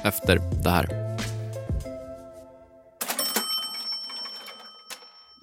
efter 0.04 0.42
det 0.64 0.70
här? 0.70 1.01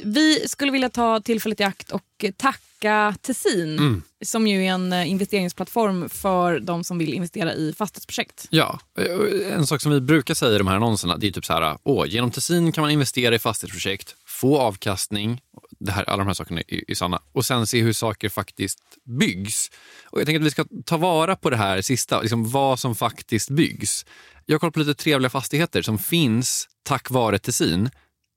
Vi 0.05 0.49
skulle 0.49 0.73
vilja 0.73 0.88
ta 0.88 1.21
tillfället 1.21 1.61
i 1.61 1.62
akt 1.64 1.90
och 1.93 2.25
tacka 2.37 3.14
Tessin 3.23 3.78
Mm. 3.78 4.02
som 4.25 4.47
ju 4.47 4.64
är 4.64 4.71
en 4.73 4.93
eh, 4.93 5.11
investeringsplattform 5.11 6.09
för 6.09 6.61
de 6.61 6.85
som 6.85 6.99
vill 6.99 7.14
investera 7.14 7.55
i 7.55 7.73
fastighetsprojekt. 7.78 8.47
Ja, 8.50 8.81
eh, 8.99 9.55
en 9.55 9.67
sak 9.67 9.81
som 9.83 9.93
vi 9.93 10.00
brukar 10.00 10.35
säga 10.35 10.55
i 10.55 10.59
de 10.59 10.67
här 10.67 10.76
annonserna 10.76 11.17
det 11.17 11.26
är 11.26 11.31
typ 11.31 11.45
så 11.45 11.52
här, 11.52 11.78
åh, 11.83 12.07
genom 12.09 12.31
Tessin 12.31 12.73
kan 12.73 12.83
man 12.83 12.90
investera 12.90 13.35
i 13.35 13.38
fastighetsprojekt, 13.38 14.14
få 14.26 14.59
avkastning, 14.59 15.40
det 15.81 15.93
här, 15.93 16.05
alla 16.05 16.17
de 16.19 16.26
här 16.26 16.35
sakerna 16.35 16.61
är, 16.69 16.90
är 16.90 16.95
sanna, 16.95 17.23
och 17.33 17.45
sen 17.45 17.67
se 17.67 17.81
hur 17.83 17.93
saker 17.93 18.28
faktiskt 18.28 18.78
byggs. 19.19 19.71
Och 20.05 20.21
jag 20.21 20.26
tänker 20.26 20.40
att 20.40 20.47
vi 20.47 20.50
ska 20.50 20.64
ta 20.85 20.97
vara 20.97 21.37
på 21.37 21.50
det 21.50 21.57
här 21.57 21.83
sista, 21.83 22.21
liksom 22.21 22.50
vad 22.50 22.78
som 22.78 22.95
faktiskt 22.95 23.50
byggs. 23.50 24.07
Jag 24.47 24.55
har 24.55 24.59
kollat 24.59 24.75
på 24.75 24.81
lite 24.81 24.95
trevliga 24.95 25.31
fastigheter 25.31 25.83
som 25.83 25.99
finns 25.99 26.69
tack 26.83 27.11
vare 27.11 27.38
Tessin. 27.38 27.90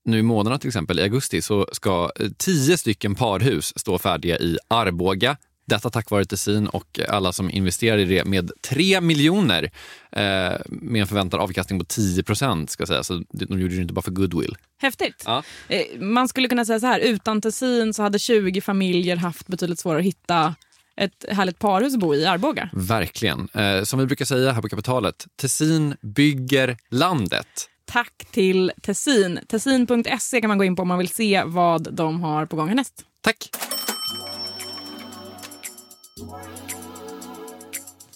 Nu 0.06 0.20
i 0.20 0.22
månaderna 0.24 0.58
till 0.60 0.68
exempel, 0.68 1.00
i 1.00 1.04
augusti, 1.04 1.42
så 1.42 1.68
ska 1.72 2.12
eh, 2.20 2.28
tio 2.38 2.78
stycken 2.78 3.16
parhus 3.16 3.74
stå 3.80 3.98
färdiga 3.98 4.38
i 4.38 4.58
Arboga. 4.68 5.38
Detta 5.66 5.90
tack 5.90 6.10
vare 6.12 6.26
Tessin 6.26 6.68
och 6.68 7.00
alla 7.10 7.32
som 7.34 7.52
investerar 7.52 7.98
i 7.98 8.06
det 8.06 8.26
med 8.26 8.52
3 8.62 9.02
miljoner 9.02 9.64
eh, 10.12 10.22
med 10.66 11.02
en 11.02 11.08
förväntad 11.08 11.40
avkastning 11.40 11.80
på 11.80 11.86
10 11.86 12.24
procent. 12.24 12.70
Ska 12.70 12.86
säga. 12.86 13.04
Så 13.04 13.24
de 13.34 13.60
gjorde 13.60 13.76
det 13.76 13.82
inte 13.82 13.94
bara 13.94 14.02
för 14.02 14.12
goodwill. 14.12 14.56
Häftigt. 14.82 15.24
Ja. 15.26 15.44
Eh, 15.68 16.00
Man 16.00 16.28
skulle 16.28 16.48
kunna 16.48 16.66
säga 16.66 16.80
så 16.80 16.86
här, 16.88 17.00
utan 17.00 17.42
Tessin 17.42 17.94
så 17.94 18.04
hade 18.04 18.20
20 18.20 18.62
familjer 18.62 19.16
haft 19.16 19.48
betydligt 19.48 19.80
svårare 19.80 20.00
att 20.00 20.06
hitta 20.06 20.56
ett 20.96 21.26
härligt 21.30 21.60
parhus 21.60 21.94
att 21.94 22.00
bo 22.00 22.16
i 22.16 22.18
i 22.18 22.26
Arboga. 22.26 22.70
Verkligen. 22.74 23.48
Eh, 23.54 23.84
som 23.84 24.00
vi 24.00 24.06
brukar 24.06 24.26
säga 24.26 24.52
här 24.52 24.62
på 24.62 24.70
Kapitalet, 24.70 25.28
Tessin 25.36 25.96
bygger 26.02 26.78
landet. 26.90 27.48
Tack 27.86 28.28
till 28.32 28.72
Tessin. 28.82 29.40
Tessin.se 29.48 30.42
kan 30.42 30.48
man 30.48 30.58
gå 30.58 30.64
in 30.64 30.76
på 30.76 30.82
om 30.82 30.88
man 30.88 30.98
vill 30.98 31.10
se 31.10 31.44
vad 31.46 31.94
de 31.94 32.22
har 32.22 32.46
på 32.46 32.56
gång 32.56 32.68
härnäst. 32.68 33.06
Tack! 33.22 33.50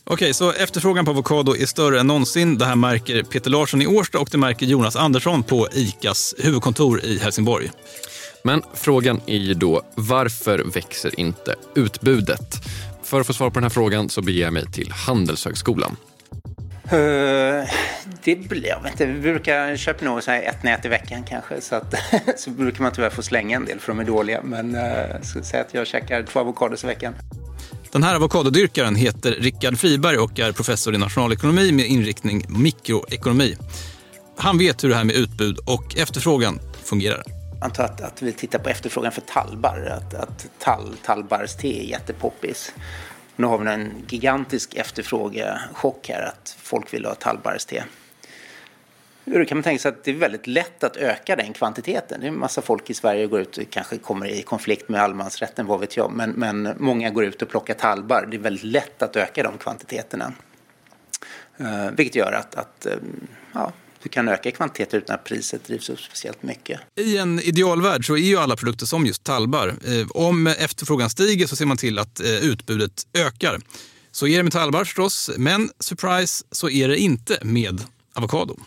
Okej, 0.07 0.33
så 0.33 0.51
efterfrågan 0.51 1.05
på 1.05 1.11
avokado 1.11 1.55
är 1.55 1.65
större 1.65 1.99
än 1.99 2.07
någonsin. 2.07 2.57
Det 2.57 2.65
här 2.65 2.75
märker 2.75 3.23
Peter 3.23 3.51
Larsson 3.51 3.81
i 3.81 3.87
Årsta 3.87 4.19
och 4.19 4.29
det 4.31 4.37
märker 4.37 4.65
Jonas 4.65 4.95
Andersson 4.95 5.43
på 5.43 5.67
ICAs 5.73 6.35
huvudkontor 6.37 7.05
i 7.05 7.19
Helsingborg. 7.19 7.71
Men 8.43 8.61
frågan 8.73 9.21
är 9.25 9.37
ju 9.37 9.53
då, 9.53 9.81
varför 9.95 10.63
växer 10.73 11.19
inte 11.19 11.55
utbudet? 11.75 12.55
För 13.03 13.21
att 13.21 13.27
få 13.27 13.33
svar 13.33 13.49
på 13.49 13.53
den 13.53 13.63
här 13.63 13.69
frågan 13.69 14.09
så 14.09 14.21
beger 14.21 14.43
jag 14.43 14.53
mig 14.53 14.71
till 14.71 14.91
Handelshögskolan. 14.91 15.97
Eh, 16.91 17.69
det 18.23 18.35
blir, 18.35 18.67
jag 18.67 18.81
vet 18.83 18.91
inte, 18.91 19.05
vi 19.05 19.19
brukar 19.19 19.75
köpa 19.75 20.05
nog 20.05 20.23
så 20.23 20.31
här 20.31 20.41
ett 20.41 20.63
nät 20.63 20.85
i 20.85 20.87
veckan 20.87 21.23
kanske. 21.23 21.61
Så, 21.61 21.75
att, 21.75 21.93
så 22.37 22.49
brukar 22.49 22.83
man 22.83 22.91
tyvärr 22.91 23.09
få 23.09 23.23
slänga 23.23 23.55
en 23.55 23.65
del 23.65 23.79
för 23.79 23.91
de 23.91 23.99
är 23.99 24.03
dåliga. 24.03 24.41
Men 24.43 24.75
uh, 24.75 25.21
så 25.21 25.43
säg 25.43 25.59
att 25.59 25.73
jag 25.73 25.87
käkar 25.87 26.23
två 26.23 26.39
avokados 26.39 26.83
i 26.83 26.87
veckan. 26.87 27.15
Den 27.91 28.03
här 28.03 28.15
avokadodyrkaren 28.15 28.95
heter 28.95 29.31
Rickard 29.31 29.77
Friberg 29.77 30.17
och 30.17 30.39
är 30.39 30.51
professor 30.51 30.95
i 30.95 30.97
nationalekonomi 30.97 31.71
med 31.71 31.85
inriktning 31.85 32.45
mikroekonomi. 32.49 33.57
Han 34.37 34.57
vet 34.57 34.83
hur 34.83 34.89
det 34.89 34.95
här 34.95 35.03
med 35.03 35.15
utbud 35.15 35.59
och 35.65 35.97
efterfrågan 35.97 36.59
fungerar. 36.83 37.23
Antar 37.61 37.83
att, 37.83 38.01
att 38.01 38.21
vi 38.21 38.31
tittar 38.31 38.59
på 38.59 38.69
efterfrågan 38.69 39.11
för 39.11 39.21
tallbar. 39.21 39.97
Att, 39.97 40.13
att 40.13 40.47
tall, 40.59 40.95
tallbarrste 41.05 41.67
är 41.67 41.83
jättepoppis. 41.83 42.73
Nu 43.35 43.47
har 43.47 43.57
vi 43.57 43.69
en 43.69 44.03
gigantisk 44.07 44.75
efterfrågechock 44.75 46.09
här 46.09 46.21
att 46.21 46.55
folk 46.59 46.93
vill 46.93 47.05
ha 47.05 47.15
tallbarrste. 47.15 47.83
Då 49.25 49.45
kan 49.45 49.57
man 49.57 49.63
tänka 49.63 49.81
sig 49.81 49.89
att 49.89 50.03
det 50.03 50.11
är 50.11 50.15
väldigt 50.15 50.47
lätt 50.47 50.83
att 50.83 50.97
öka 50.97 51.35
den 51.35 51.53
kvantiteten. 51.53 52.19
Det 52.19 52.25
är 52.25 52.27
en 52.27 52.39
massa 52.39 52.61
folk 52.61 52.89
i 52.89 52.93
Sverige 52.93 53.23
som 53.23 53.31
går 53.31 53.41
ut 53.41 53.57
och 53.57 53.69
kanske 53.69 53.97
kommer 53.97 54.27
i 54.27 54.41
konflikt 54.41 54.89
med 54.89 55.01
allemansrätten, 55.01 55.65
vad 55.65 55.79
vet 55.79 55.97
jag. 55.97 56.11
Men, 56.11 56.31
men 56.31 56.69
många 56.77 57.09
går 57.09 57.25
ut 57.25 57.41
och 57.41 57.49
plockar 57.49 57.73
tallbar. 57.73 58.27
Det 58.31 58.37
är 58.37 58.41
väldigt 58.41 58.63
lätt 58.63 59.01
att 59.01 59.15
öka 59.15 59.43
de 59.43 59.57
kvantiteterna. 59.57 60.33
Uh, 61.61 61.91
vilket 61.91 62.15
gör 62.15 62.31
att, 62.31 62.55
att 62.55 62.85
eh, 62.85 62.93
ja, 63.53 63.71
du 64.05 64.09
kan 64.09 64.27
öka 64.27 64.51
kvantiteter 64.51 64.97
utan 64.97 65.15
att 65.15 65.23
priset 65.23 65.65
drivs 65.67 65.89
upp 65.89 65.99
speciellt 65.99 66.43
mycket. 66.43 66.79
I 66.95 67.17
en 67.17 67.39
idealvärld 67.39 68.07
så 68.07 68.13
är 68.13 68.21
ju 68.21 68.37
alla 68.37 68.55
produkter 68.55 68.85
som 68.85 69.05
just 69.05 69.23
tallbar. 69.23 69.67
Eh, 69.67 70.07
Om 70.09 70.47
efterfrågan 70.47 71.09
stiger 71.09 71.47
så 71.47 71.55
ser 71.55 71.65
man 71.65 71.77
till 71.77 71.99
att 71.99 72.19
eh, 72.19 72.27
utbudet 72.27 73.07
ökar. 73.13 73.59
Så 74.11 74.27
är 74.27 74.37
det 74.37 74.43
med 74.43 74.51
tallbar 74.51 74.83
förstås, 74.83 75.31
men 75.37 75.69
surprise 75.79 76.45
så 76.51 76.69
är 76.69 76.87
det 76.87 76.97
inte 76.97 77.39
med 77.41 77.83
avokado. 78.13 78.57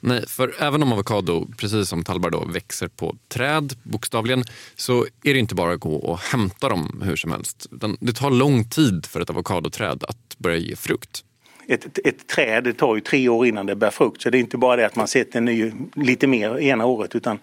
Nej, 0.00 0.24
för 0.28 0.54
även 0.58 0.82
om 0.82 0.92
avokado, 0.92 1.46
precis 1.56 1.88
som 1.88 2.04
tallbar, 2.04 2.30
då, 2.30 2.44
växer 2.44 2.88
på 2.88 3.16
träd, 3.28 3.76
bokstavligen, 3.82 4.44
så 4.76 5.06
är 5.24 5.34
det 5.34 5.38
inte 5.40 5.54
bara 5.54 5.72
att 5.74 5.80
gå 5.80 5.94
och 5.94 6.18
hämta 6.18 6.68
dem 6.68 7.02
hur 7.04 7.16
som 7.16 7.32
helst. 7.32 7.66
Det 8.00 8.12
tar 8.12 8.30
lång 8.30 8.68
tid 8.68 9.06
för 9.06 9.20
ett 9.20 9.30
avokadoträd 9.30 10.04
att 10.08 10.38
börja 10.38 10.56
ge 10.56 10.76
frukt. 10.76 11.24
Ett, 11.66 11.98
ett, 12.04 12.26
träd 12.26 12.64
det 12.64 12.72
tar 12.72 12.94
ju 12.94 13.00
tre 13.00 13.28
år 13.28 13.46
innan 13.46 13.66
det 13.66 13.74
bär 13.74 13.90
frukt 13.90 14.22
så 14.22 14.30
det 14.30 14.38
är 14.38 14.40
inte 14.40 14.56
bara 14.56 14.76
det 14.76 14.86
att 14.86 14.96
man 14.96 15.08
sätter 15.08 15.38
en 15.38 15.44
ny, 15.44 15.72
lite 15.94 16.26
mer 16.26 16.58
ena 16.58 16.86
året 16.86 17.14
utan 17.14 17.38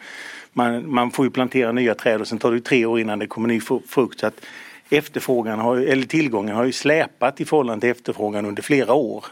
man, 0.53 0.93
man 0.93 1.11
får 1.11 1.25
ju 1.25 1.31
plantera 1.31 1.71
nya 1.71 1.95
träd 1.95 2.21
och 2.21 2.27
sen 2.27 2.37
tar 2.37 2.51
det 2.51 2.61
tre 2.61 2.85
år 2.85 2.99
innan 2.99 3.19
det 3.19 3.27
kommer 3.27 3.47
ny 3.47 3.61
frukt. 3.87 4.19
Så 4.19 4.27
att 4.27 4.45
efterfrågan 4.89 5.59
har, 5.59 5.77
eller 5.77 6.03
tillgången 6.03 6.55
har 6.55 6.63
ju 6.63 6.71
släpat 6.71 7.41
i 7.41 7.45
förhållande 7.45 7.81
till 7.81 7.89
efterfrågan 7.89 8.45
under 8.45 8.63
flera 8.63 8.93
år. 8.93 9.25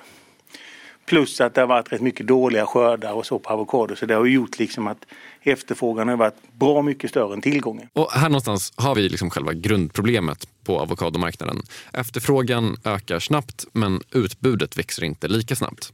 Plus 1.09 1.41
att 1.41 1.55
det 1.55 1.61
har 1.61 1.67
varit 1.67 1.91
rätt 1.91 2.01
mycket 2.01 2.27
dåliga 2.27 2.65
skördar 2.65 3.13
och 3.13 3.25
så 3.25 3.39
på 3.39 3.49
avokado 3.49 3.95
så 3.95 4.05
det 4.05 4.15
har 4.15 4.25
gjort 4.25 4.59
liksom 4.59 4.87
att 4.87 5.05
efterfrågan 5.41 6.07
har 6.07 6.17
varit 6.17 6.53
bra 6.53 6.81
mycket 6.81 7.09
större 7.09 7.33
än 7.33 7.41
tillgången. 7.41 7.87
Och 7.93 8.11
här 8.11 8.29
någonstans 8.29 8.73
har 8.75 8.95
vi 8.95 9.09
liksom 9.09 9.29
själva 9.29 9.53
grundproblemet 9.53 10.47
på 10.63 10.79
avokadomarknaden. 10.79 11.61
Efterfrågan 11.93 12.77
ökar 12.83 13.19
snabbt 13.19 13.65
men 13.73 14.01
utbudet 14.11 14.77
växer 14.77 15.03
inte 15.03 15.27
lika 15.27 15.55
snabbt. 15.55 15.93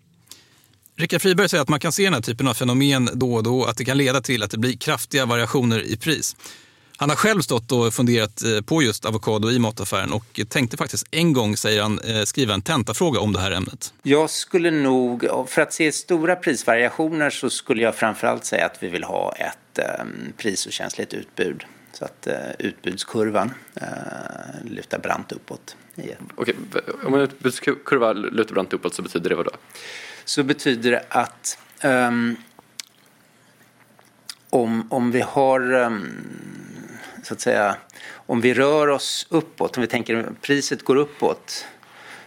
Rickard 0.98 1.22
Friberg 1.22 1.50
säger 1.50 1.62
att 1.62 1.70
man 1.70 1.80
kan 1.80 1.92
se 1.92 2.04
den 2.04 2.14
här 2.14 2.22
typen 2.22 2.48
av 2.48 2.54
fenomen 2.54 3.10
då 3.14 3.34
och 3.34 3.44
då, 3.44 3.66
att 3.66 3.78
det 3.78 3.86
kan 3.86 3.98
leda 3.98 4.22
till 4.22 4.44
att 4.44 4.52
det 4.52 4.58
blir 4.58 4.78
kraftiga 4.78 5.26
variationer 5.26 5.84
i 5.84 5.98
pris. 5.98 6.36
Han 6.98 7.10
har 7.10 7.16
själv 7.16 7.42
stått 7.42 7.72
och 7.72 7.94
funderat 7.94 8.44
eh, 8.44 8.62
på 8.62 8.84
just 8.84 9.06
avokado 9.06 9.52
i 9.52 9.60
mataffären 9.60 10.12
och 10.12 10.42
tänkte 10.50 10.78
faktiskt 10.78 11.08
en 11.12 11.34
gång, 11.34 11.58
säger 11.58 11.82
han, 11.82 12.00
eh, 12.00 12.24
skriva 12.24 12.54
en 12.54 12.62
tentafråga 12.62 13.20
om 13.20 13.34
det 13.34 13.40
här 13.40 13.52
ämnet. 13.52 13.94
Jag 14.04 14.30
skulle 14.30 14.72
nog, 14.72 15.26
för 15.48 15.62
att 15.62 15.74
se 15.74 15.92
stora 15.92 16.36
prisvariationer 16.36 17.30
så 17.30 17.50
skulle 17.50 17.82
jag 17.82 17.96
framförallt 17.96 18.46
säga 18.46 18.66
att 18.66 18.84
vi 18.84 18.88
vill 18.88 19.04
ha 19.04 19.32
ett 19.32 19.80
um, 20.02 20.34
prisokänsligt 20.38 21.14
utbud. 21.14 21.64
Så 21.94 22.06
att 22.06 22.28
uh, 22.28 22.34
utbudskurvan 22.60 23.54
lutar 24.64 25.00
brant 25.00 25.32
uppåt. 25.32 25.76
Okej, 26.36 26.56
om 27.06 27.14
en 27.14 27.22
utbudskurva 27.22 28.14
lutar 28.14 28.54
brant 28.54 28.74
uppåt 28.74 28.94
så 28.94 29.02
betyder 29.02 29.30
det 29.30 29.36
vad 29.36 29.46
då? 29.46 29.52
Så 30.26 30.44
betyder 30.44 30.92
det 30.92 31.06
att 31.10 31.58
um, 31.84 32.36
om, 34.50 34.88
om 34.92 35.12
vi 35.12 35.22
har 35.22 35.74
um, 35.74 36.08
så 37.26 37.34
att 37.34 37.42
säga, 37.42 37.76
om 38.12 38.42
vi 38.42 38.54
rör 38.54 38.88
oss 38.88 39.28
uppåt, 39.30 39.78
om 39.78 39.82
vi 39.82 39.88
tänker 39.88 40.16
att 40.16 40.42
priset 40.42 40.84
går 40.84 40.96
uppåt 40.96 41.66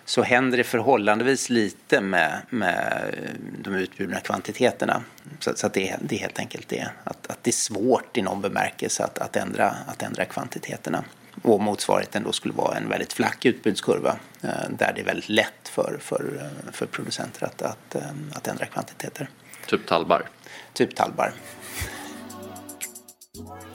så 0.05 0.23
händer 0.23 0.59
det 0.59 0.65
förhållandevis 0.65 1.51
lite 1.51 2.01
med, 2.01 2.41
med 2.51 3.15
de 3.63 3.75
utbjudna 3.75 4.21
kvantiteterna. 4.21 5.03
Så, 5.41 5.53
så 5.57 5.67
att 5.67 5.73
det, 5.73 5.97
det 6.01 6.15
är 6.15 6.21
helt 6.21 6.39
enkelt 6.39 6.69
det, 6.69 6.89
att, 7.05 7.27
att 7.27 7.45
det 7.45 7.51
är 7.51 7.53
svårt 7.53 8.17
i 8.17 8.23
någon 8.23 8.41
bemärkelse 8.41 9.05
att, 9.05 9.19
att, 9.19 9.37
ändra, 9.37 9.75
att 9.87 10.03
ändra 10.03 10.25
kvantiteterna. 10.25 11.05
Och 11.43 11.61
motsvarigheten 11.61 12.23
då 12.23 12.33
skulle 12.33 12.55
vara 12.55 12.77
en 12.77 12.89
väldigt 12.89 13.13
flack 13.13 13.45
utbudskurva 13.45 14.17
eh, 14.43 14.49
där 14.79 14.93
det 14.95 15.01
är 15.01 15.05
väldigt 15.05 15.29
lätt 15.29 15.69
för, 15.69 15.99
för, 16.01 16.51
för 16.73 16.87
producenter 16.87 17.47
att, 17.47 17.63
att, 17.63 17.95
eh, 17.95 18.03
att 18.35 18.49
ändra 18.49 18.67
kvantiteter. 18.67 19.29
Typ 19.67 19.87
tallbar? 19.87 20.29
Typ 20.73 20.95
tallbar. 20.95 21.33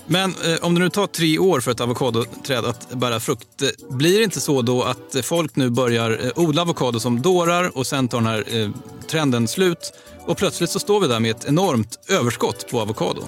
Men 0.07 0.29
eh, 0.29 0.55
om 0.61 0.73
det 0.73 0.79
nu 0.79 0.89
tar 0.89 1.07
tre 1.07 1.39
år 1.39 1.59
för 1.59 1.71
ett 1.71 1.81
avokadoträd 1.81 2.65
att 2.65 2.89
bära 2.89 3.19
frukt, 3.19 3.61
eh, 3.61 3.95
blir 3.95 4.17
det 4.17 4.23
inte 4.23 4.41
så 4.41 4.61
då 4.61 4.83
att 4.83 5.15
folk 5.23 5.55
nu 5.55 5.69
börjar 5.69 6.19
eh, 6.25 6.31
odla 6.35 6.61
avokado 6.61 6.99
som 6.99 7.21
dårar 7.21 7.77
och 7.77 7.87
sen 7.87 8.07
tar 8.07 8.17
den 8.17 8.27
här 8.27 8.45
eh, 8.47 8.69
trenden 9.07 9.47
slut 9.47 9.93
och 10.25 10.37
plötsligt 10.37 10.69
så 10.69 10.79
står 10.79 10.99
vi 10.99 11.07
där 11.07 11.19
med 11.19 11.31
ett 11.31 11.45
enormt 11.45 11.99
överskott 12.09 12.71
på 12.71 12.81
avokado? 12.81 13.21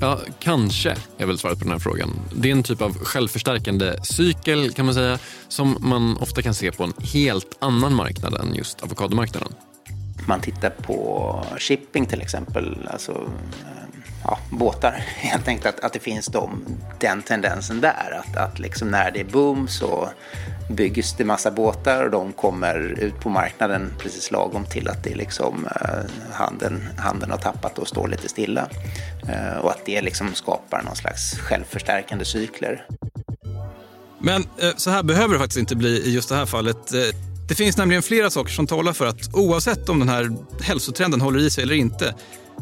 Ja, 0.00 0.18
kanske 0.38 0.96
är 1.18 1.26
väl 1.26 1.38
svaret 1.38 1.58
på 1.58 1.64
den 1.64 1.72
här 1.72 1.78
frågan. 1.78 2.10
Det 2.34 2.48
är 2.48 2.52
en 2.52 2.62
typ 2.62 2.82
av 2.82 2.94
självförstärkande 2.94 3.94
cykel 4.04 4.72
kan 4.72 4.84
man 4.84 4.94
säga 4.94 5.18
som 5.48 5.76
man 5.80 6.16
ofta 6.16 6.42
kan 6.42 6.54
se 6.54 6.72
på 6.72 6.84
en 6.84 6.92
helt 6.98 7.56
annan 7.58 7.94
marknad 7.94 8.34
än 8.34 8.54
just 8.54 8.82
avokadomarknaden. 8.82 9.52
Man 10.28 10.40
tittar 10.40 10.70
på 10.70 11.44
shipping 11.58 12.06
till 12.06 12.22
exempel, 12.22 12.88
alltså 12.90 13.30
ja, 14.30 14.38
båtar. 14.50 14.92
Helt 15.16 15.48
enkelt 15.48 15.66
att, 15.66 15.84
att 15.84 15.92
det 15.92 15.98
finns 15.98 16.26
de, 16.26 16.64
den 17.00 17.22
tendensen 17.22 17.80
där. 17.80 18.22
Att, 18.24 18.36
att 18.36 18.58
liksom 18.58 18.88
när 18.88 19.10
det 19.10 19.20
är 19.20 19.24
boom 19.24 19.68
så 19.68 20.08
byggs 20.70 21.14
det 21.16 21.24
massa 21.24 21.50
båtar 21.50 22.04
och 22.04 22.10
de 22.10 22.32
kommer 22.32 22.78
ut 22.78 23.20
på 23.20 23.28
marknaden 23.28 23.92
precis 23.98 24.30
lagom 24.30 24.64
till 24.64 24.88
att 24.88 25.04
det 25.04 25.14
liksom, 25.14 25.66
eh, 25.66 26.32
handeln, 26.32 26.88
handeln 26.98 27.30
har 27.30 27.38
tappat 27.38 27.78
och 27.78 27.88
står 27.88 28.08
lite 28.08 28.28
stilla. 28.28 28.68
Eh, 29.28 29.58
och 29.58 29.70
att 29.70 29.84
det 29.84 30.02
liksom 30.02 30.34
skapar 30.34 30.82
någon 30.82 30.96
slags 30.96 31.38
självförstärkande 31.38 32.24
cykler. 32.24 32.86
Men 34.18 34.42
eh, 34.42 34.70
så 34.76 34.90
här 34.90 35.02
behöver 35.02 35.34
det 35.34 35.40
faktiskt 35.40 35.58
inte 35.58 35.76
bli 35.76 35.88
i 35.88 36.14
just 36.14 36.28
det 36.28 36.34
här 36.34 36.46
fallet. 36.46 36.94
Eh, 36.94 37.00
det 37.48 37.54
finns 37.54 37.76
nämligen 37.76 38.02
flera 38.02 38.30
saker 38.30 38.50
som 38.50 38.66
talar 38.66 38.92
för 38.92 39.06
att 39.06 39.34
oavsett 39.34 39.88
om 39.88 39.98
den 39.98 40.08
här 40.08 40.30
hälsotrenden 40.62 41.20
håller 41.20 41.38
i 41.38 41.50
sig 41.50 41.64
eller 41.64 41.74
inte 41.74 42.14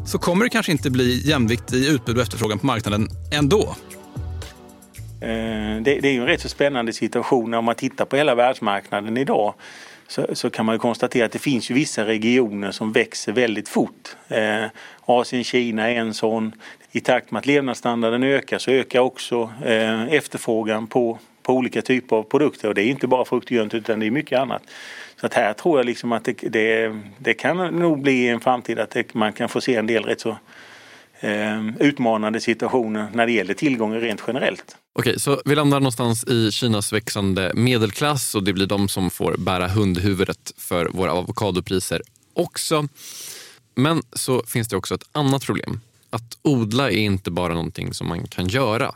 så 0.05 0.17
kommer 0.17 0.43
det 0.45 0.49
kanske 0.49 0.71
inte 0.71 0.89
bli 0.89 1.29
jämvikt 1.29 1.73
i 1.73 1.89
utbud 1.89 2.15
och 2.15 2.21
efterfrågan 2.21 2.59
på 2.59 2.65
marknaden 2.65 3.07
ändå. 3.31 3.75
Eh, 5.21 5.81
det, 5.81 6.05
är 6.05 6.11
ju 6.11 6.21
en 6.21 6.25
rätt 6.25 6.41
så 6.41 6.49
spännande 6.49 6.93
situation 6.93 7.53
om 7.53 7.65
man 7.65 7.75
tittar 7.75 8.05
på 8.05 8.15
hela 8.15 8.35
världsmarknaden 8.35 9.17
idag. 9.17 9.53
Så, 10.07 10.25
så, 10.33 10.49
kan 10.49 10.65
man 10.65 10.75
ju 10.75 10.79
konstatera 10.79 11.25
att 11.25 11.31
det 11.31 11.39
finns 11.39 11.71
ju 11.71 11.75
vissa 11.75 12.05
regioner 12.05 12.71
som 12.71 12.91
växer 12.91 13.31
väldigt 13.31 13.69
fort. 13.69 14.15
Eh, 14.27 14.63
Asien, 15.05 15.43
Kina 15.43 15.89
är 15.89 15.95
en 15.95 16.13
sån. 16.13 16.51
I 16.91 16.99
takt 16.99 17.31
med 17.31 17.39
att 17.39 17.45
levnadsstandarden 17.45 18.23
ökar 18.23 18.57
så 18.57 18.71
ökar 18.71 18.99
också 18.99 19.51
eh, 19.65 20.03
efterfrågan 20.13 20.87
på, 20.87 21.19
på 21.49 21.55
olika 21.55 21.81
typer 21.81 22.15
av 22.15 22.23
produkter. 22.23 22.67
Och 22.67 22.75
det 22.75 22.81
är 22.81 22.85
inte 22.85 23.07
bara 23.07 23.25
frukt 23.25 23.45
och 23.45 23.51
grönt 23.51 23.73
utan 23.73 23.99
det 23.99 24.05
är 24.05 24.11
mycket 24.11 24.39
annat. 24.39 24.61
Så 25.19 25.25
att 25.25 25.33
här 25.33 25.53
tror 25.53 25.79
jag 25.79 25.85
liksom 25.85 26.11
att 26.11 26.23
det, 26.23 26.33
det, 26.33 26.99
det 27.17 27.33
kan 27.33 27.57
nog 27.57 28.01
bli 28.01 28.27
en 28.27 28.39
framtid 28.39 28.79
att 28.79 28.91
det, 28.91 29.13
man 29.13 29.33
kan 29.33 29.49
få 29.49 29.61
se 29.61 29.75
en 29.75 29.87
del 29.87 30.03
rätt 30.03 30.21
så 30.21 30.37
eh, 31.19 31.67
utmanande 31.79 32.39
situationer 32.39 33.07
när 33.13 33.25
det 33.25 33.31
gäller 33.31 33.53
tillgången 33.53 34.01
rent 34.01 34.23
generellt. 34.27 34.77
Okej, 34.99 35.19
så 35.19 35.41
vi 35.45 35.55
landar 35.55 35.79
någonstans 35.79 36.23
i 36.23 36.51
Kinas 36.51 36.93
växande 36.93 37.51
medelklass 37.55 38.35
och 38.35 38.43
det 38.43 38.53
blir 38.53 38.67
de 38.67 38.89
som 38.89 39.09
får 39.09 39.35
bära 39.37 39.67
hundhuvudet 39.67 40.53
för 40.57 40.85
våra 40.85 41.11
avokadopriser 41.11 42.01
också. 42.33 42.87
Men 43.75 44.01
så 44.13 44.43
finns 44.47 44.67
det 44.67 44.77
också 44.77 44.95
ett 44.95 45.09
annat 45.11 45.45
problem. 45.45 45.81
Att 46.09 46.37
odla 46.41 46.91
är 46.91 46.97
inte 46.97 47.31
bara 47.31 47.53
någonting 47.53 47.93
som 47.93 48.07
man 48.07 48.27
kan 48.27 48.47
göra. 48.47 48.95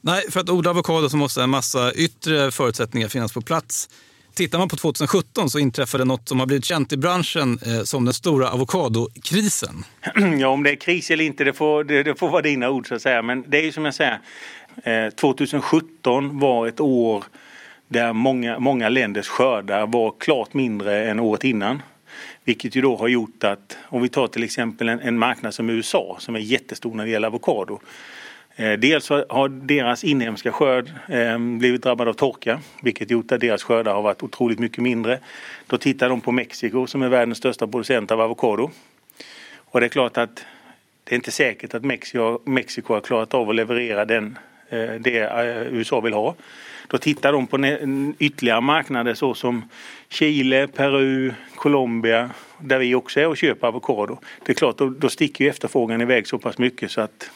Nej, 0.00 0.30
för 0.30 0.40
att 0.40 0.50
odla 0.50 0.70
avokado 0.70 1.08
så 1.08 1.16
måste 1.16 1.42
en 1.42 1.50
massa 1.50 1.92
yttre 1.92 2.50
förutsättningar 2.50 3.08
finnas 3.08 3.32
på 3.32 3.40
plats. 3.40 3.88
Tittar 4.34 4.58
man 4.58 4.68
på 4.68 4.76
2017 4.76 5.50
så 5.50 5.58
inträffade 5.58 6.04
något 6.04 6.28
som 6.28 6.40
har 6.40 6.46
blivit 6.46 6.64
känt 6.64 6.92
i 6.92 6.96
branschen 6.96 7.58
eh, 7.66 7.82
som 7.82 8.04
den 8.04 8.14
stora 8.14 8.48
avokadokrisen. 8.48 9.84
Ja, 10.40 10.48
om 10.48 10.62
det 10.62 10.70
är 10.70 10.76
kris 10.76 11.10
eller 11.10 11.24
inte, 11.24 11.44
det 11.44 11.52
får, 11.52 11.84
det, 11.84 12.02
det 12.02 12.14
får 12.14 12.28
vara 12.28 12.42
dina 12.42 12.70
ord 12.70 12.88
så 12.88 12.94
att 12.94 13.02
säga. 13.02 13.22
Men 13.22 13.44
det 13.48 13.58
är 13.58 13.62
ju 13.62 13.72
som 13.72 13.84
jag 13.84 13.94
säger, 13.94 14.20
eh, 14.84 15.10
2017 15.10 16.38
var 16.38 16.66
ett 16.66 16.80
år 16.80 17.24
där 17.88 18.12
många, 18.12 18.58
många 18.58 18.88
länders 18.88 19.28
skördar 19.28 19.86
var 19.86 20.14
klart 20.18 20.54
mindre 20.54 21.10
än 21.10 21.20
året 21.20 21.44
innan. 21.44 21.82
Vilket 22.44 22.76
ju 22.76 22.82
då 22.82 22.96
har 22.96 23.08
gjort 23.08 23.44
att, 23.44 23.76
om 23.84 24.02
vi 24.02 24.08
tar 24.08 24.26
till 24.26 24.44
exempel 24.44 24.88
en, 24.88 25.00
en 25.00 25.18
marknad 25.18 25.54
som 25.54 25.70
USA 25.70 26.16
som 26.20 26.34
är 26.34 26.40
jättestor 26.40 26.94
när 26.94 27.04
det 27.04 27.10
gäller 27.10 27.28
avokado. 27.28 27.80
Eh, 28.58 28.72
dels 28.72 29.08
har 29.08 29.48
deras 29.48 30.04
inhemska 30.04 30.52
skörd 30.52 30.92
ehm, 31.08 31.58
blivit 31.58 31.82
drabbad 31.82 32.08
av 32.08 32.12
torka 32.12 32.60
vilket 32.82 33.10
gjort 33.10 33.32
att 33.32 33.40
deras 33.40 33.62
skördar 33.62 33.94
har 33.94 34.02
varit 34.02 34.22
otroligt 34.22 34.58
mycket 34.58 34.78
mindre. 34.78 35.18
Då 35.66 35.78
tittar 35.78 36.08
de 36.08 36.20
på 36.20 36.32
Mexiko 36.32 36.86
som 36.86 37.02
är 37.02 37.08
världens 37.08 37.38
största 37.38 37.66
producent 37.66 38.10
av 38.10 38.20
avokado. 38.20 38.70
Och 39.56 39.80
det 39.80 39.86
är 39.86 39.90
klart 39.90 40.16
att 40.16 40.44
det 41.04 41.14
är 41.14 41.16
inte 41.16 41.30
säkert 41.30 41.74
att 41.74 41.84
Mexiko, 41.84 42.38
Mexiko 42.44 42.94
har 42.94 43.00
klarat 43.00 43.34
av 43.34 43.48
att 43.48 43.54
leverera 43.54 44.04
den, 44.04 44.38
eh, 44.68 44.90
det 45.00 45.18
eh, 45.18 45.74
USA 45.74 46.00
vill 46.00 46.14
ha. 46.14 46.34
Då 46.88 46.98
tittar 46.98 47.32
de 47.32 47.46
på 47.46 47.56
ytterligare 48.18 48.60
marknader 48.60 49.14
såsom 49.14 49.68
Chile, 50.08 50.66
Peru, 50.66 51.32
Colombia 51.54 52.30
där 52.58 52.78
vi 52.78 52.94
också 52.94 53.20
är 53.20 53.26
och 53.26 53.36
köper 53.36 53.66
avokado. 53.66 54.18
Det 54.44 54.52
är 54.52 54.54
klart, 54.54 54.78
då, 54.78 54.88
då 54.88 55.08
sticker 55.08 55.44
ju 55.44 55.50
efterfrågan 55.50 56.00
iväg 56.00 56.26
så 56.26 56.38
pass 56.38 56.58
mycket 56.58 56.90
så 56.90 57.00
att 57.00 57.30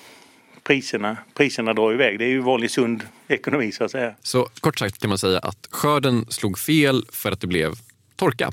priserna, 0.64 1.16
priserna 1.34 1.74
drar 1.74 1.92
iväg. 1.92 2.18
Det 2.18 2.24
är 2.24 2.28
ju 2.28 2.40
vanlig 2.40 2.70
sund 2.70 3.02
ekonomi 3.28 3.72
så 3.72 3.84
att 3.84 3.90
säga. 3.90 4.14
Så 4.22 4.48
kort 4.60 4.78
sagt 4.78 4.98
kan 4.98 5.08
man 5.08 5.18
säga 5.18 5.38
att 5.38 5.68
skörden 5.70 6.26
slog 6.28 6.58
fel 6.58 7.04
för 7.12 7.32
att 7.32 7.40
det 7.40 7.46
blev 7.46 7.74
torka. 8.16 8.52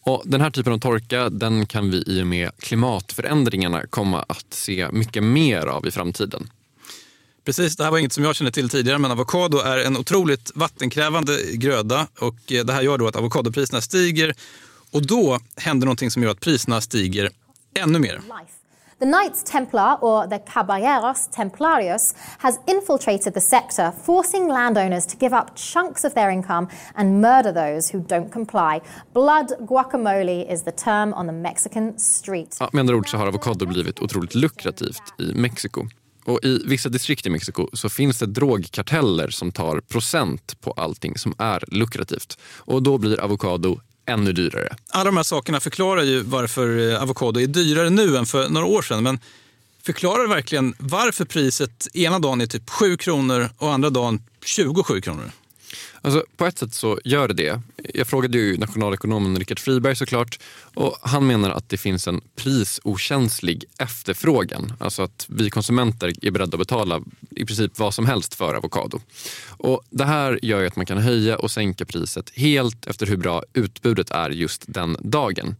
Och 0.00 0.22
Den 0.26 0.40
här 0.40 0.50
typen 0.50 0.72
av 0.72 0.78
torka 0.78 1.30
den 1.30 1.66
kan 1.66 1.90
vi 1.90 2.04
i 2.06 2.22
och 2.22 2.26
med 2.26 2.50
klimatförändringarna 2.58 3.86
komma 3.86 4.24
att 4.28 4.46
se 4.54 4.88
mycket 4.92 5.22
mer 5.22 5.66
av 5.66 5.86
i 5.86 5.90
framtiden. 5.90 6.50
Precis, 7.44 7.76
det 7.76 7.84
här 7.84 7.90
var 7.90 7.98
inget 7.98 8.12
som 8.12 8.24
jag 8.24 8.36
kände 8.36 8.52
till 8.52 8.68
tidigare, 8.68 8.98
men 8.98 9.10
avokado 9.10 9.58
är 9.58 9.78
en 9.78 9.96
otroligt 9.96 10.52
vattenkrävande 10.54 11.38
gröda 11.52 12.06
och 12.18 12.36
det 12.46 12.72
här 12.72 12.82
gör 12.82 12.98
då 12.98 13.08
att 13.08 13.16
avokadopriserna 13.16 13.80
stiger 13.80 14.34
och 14.90 15.06
då 15.06 15.38
händer 15.56 15.86
någonting 15.86 16.10
som 16.10 16.22
gör 16.22 16.30
att 16.30 16.40
priserna 16.40 16.80
stiger 16.80 17.30
ännu 17.74 17.98
mer. 17.98 18.20
The 18.98 19.04
Knights 19.04 19.42
Templar, 19.42 19.98
or 20.00 20.26
the 20.26 20.38
Caballeros 20.38 21.28
Templarios, 21.28 22.14
has 22.38 22.58
infiltrated 22.66 23.34
the 23.34 23.40
sector, 23.40 23.92
forcing 23.92 24.48
landowners 24.48 25.06
to 25.06 25.16
give 25.18 25.34
up 25.34 25.54
chunks 25.54 26.04
of 26.04 26.14
their 26.14 26.30
income 26.30 26.68
and 26.94 27.20
murder 27.20 27.52
those 27.52 27.90
who 27.90 28.00
don't 28.00 28.32
comply. 28.32 28.80
Blood 29.12 29.52
guacamole 29.60 30.50
is 30.50 30.62
the 30.62 30.72
term 30.72 31.12
on 31.12 31.26
the 31.26 31.32
Mexican 31.32 31.98
street. 31.98 32.56
Ja, 32.60 32.70
med 32.72 32.80
andra 32.80 32.96
ord 32.96 33.08
så 33.08 33.16
har 33.16 33.26
avokado 33.26 33.66
blivit 33.66 33.98
otroligt 34.00 34.34
lukrativt 34.34 35.02
i 35.18 35.34
Mexiko. 35.34 35.86
Och 36.24 36.38
I 36.42 36.62
vissa 36.66 36.88
distrikt 36.88 37.26
i 37.26 37.30
Mexiko 37.30 37.68
så 37.72 37.88
finns 37.88 38.18
det 38.18 38.26
drogkarteller 38.26 39.28
som 39.28 39.52
tar 39.52 39.80
procent 39.80 40.60
på 40.60 40.70
allting 40.70 41.18
som 41.18 41.34
är 41.38 41.64
lukrativt. 41.68 42.38
Och 42.58 42.82
Då 42.82 42.98
blir 42.98 43.20
avokado 43.20 43.80
ännu 44.06 44.32
dyrare. 44.32 44.76
Alla 44.88 45.04
de 45.04 45.16
här 45.16 45.24
sakerna 45.24 45.60
förklarar 45.60 46.02
ju 46.02 46.22
varför 46.22 46.92
eh, 46.92 47.02
avokado 47.02 47.40
är 47.40 47.46
dyrare 47.46 47.90
nu 47.90 48.16
än 48.16 48.26
för 48.26 48.48
några 48.48 48.66
år 48.66 48.82
sedan. 48.82 49.02
Men 49.02 49.18
förklarar 49.82 50.26
verkligen 50.26 50.74
varför 50.78 51.24
priset 51.24 51.86
ena 51.94 52.18
dagen 52.18 52.40
är 52.40 52.46
typ 52.46 52.70
7 52.70 52.96
kronor 52.96 53.50
och 53.58 53.72
andra 53.72 53.90
dagen 53.90 54.22
27 54.44 55.00
kronor? 55.00 55.30
Alltså, 56.00 56.24
på 56.36 56.46
ett 56.46 56.58
sätt 56.58 56.74
så 56.74 56.98
gör 57.04 57.28
det 57.28 57.34
det. 57.34 57.60
Jag 57.94 58.06
frågade 58.06 58.38
ju 58.38 58.58
nationalekonomen 58.58 59.38
Richard 59.38 59.58
Friberg 59.58 59.96
såklart 59.96 60.38
och 60.74 60.96
han 61.02 61.26
menar 61.26 61.50
att 61.50 61.68
det 61.68 61.76
finns 61.76 62.08
en 62.08 62.20
prisokänslig 62.36 63.64
efterfrågan. 63.78 64.72
Alltså 64.78 65.02
att 65.02 65.26
vi 65.28 65.50
konsumenter 65.50 66.12
är 66.22 66.30
beredda 66.30 66.54
att 66.54 66.58
betala 66.58 67.02
i 67.30 67.44
princip 67.44 67.78
vad 67.78 67.94
som 67.94 68.06
helst 68.06 68.34
för 68.34 68.54
avokado. 68.54 69.00
Och 69.46 69.82
det 69.90 70.04
här 70.04 70.38
gör 70.42 70.60
ju 70.60 70.66
att 70.66 70.76
man 70.76 70.86
kan 70.86 70.98
höja 70.98 71.36
och 71.36 71.50
sänka 71.50 71.84
priset 71.84 72.30
helt 72.34 72.86
efter 72.86 73.06
hur 73.06 73.16
bra 73.16 73.42
utbudet 73.52 74.10
är 74.10 74.30
just 74.30 74.64
den 74.66 74.96
dagen. 75.00 75.56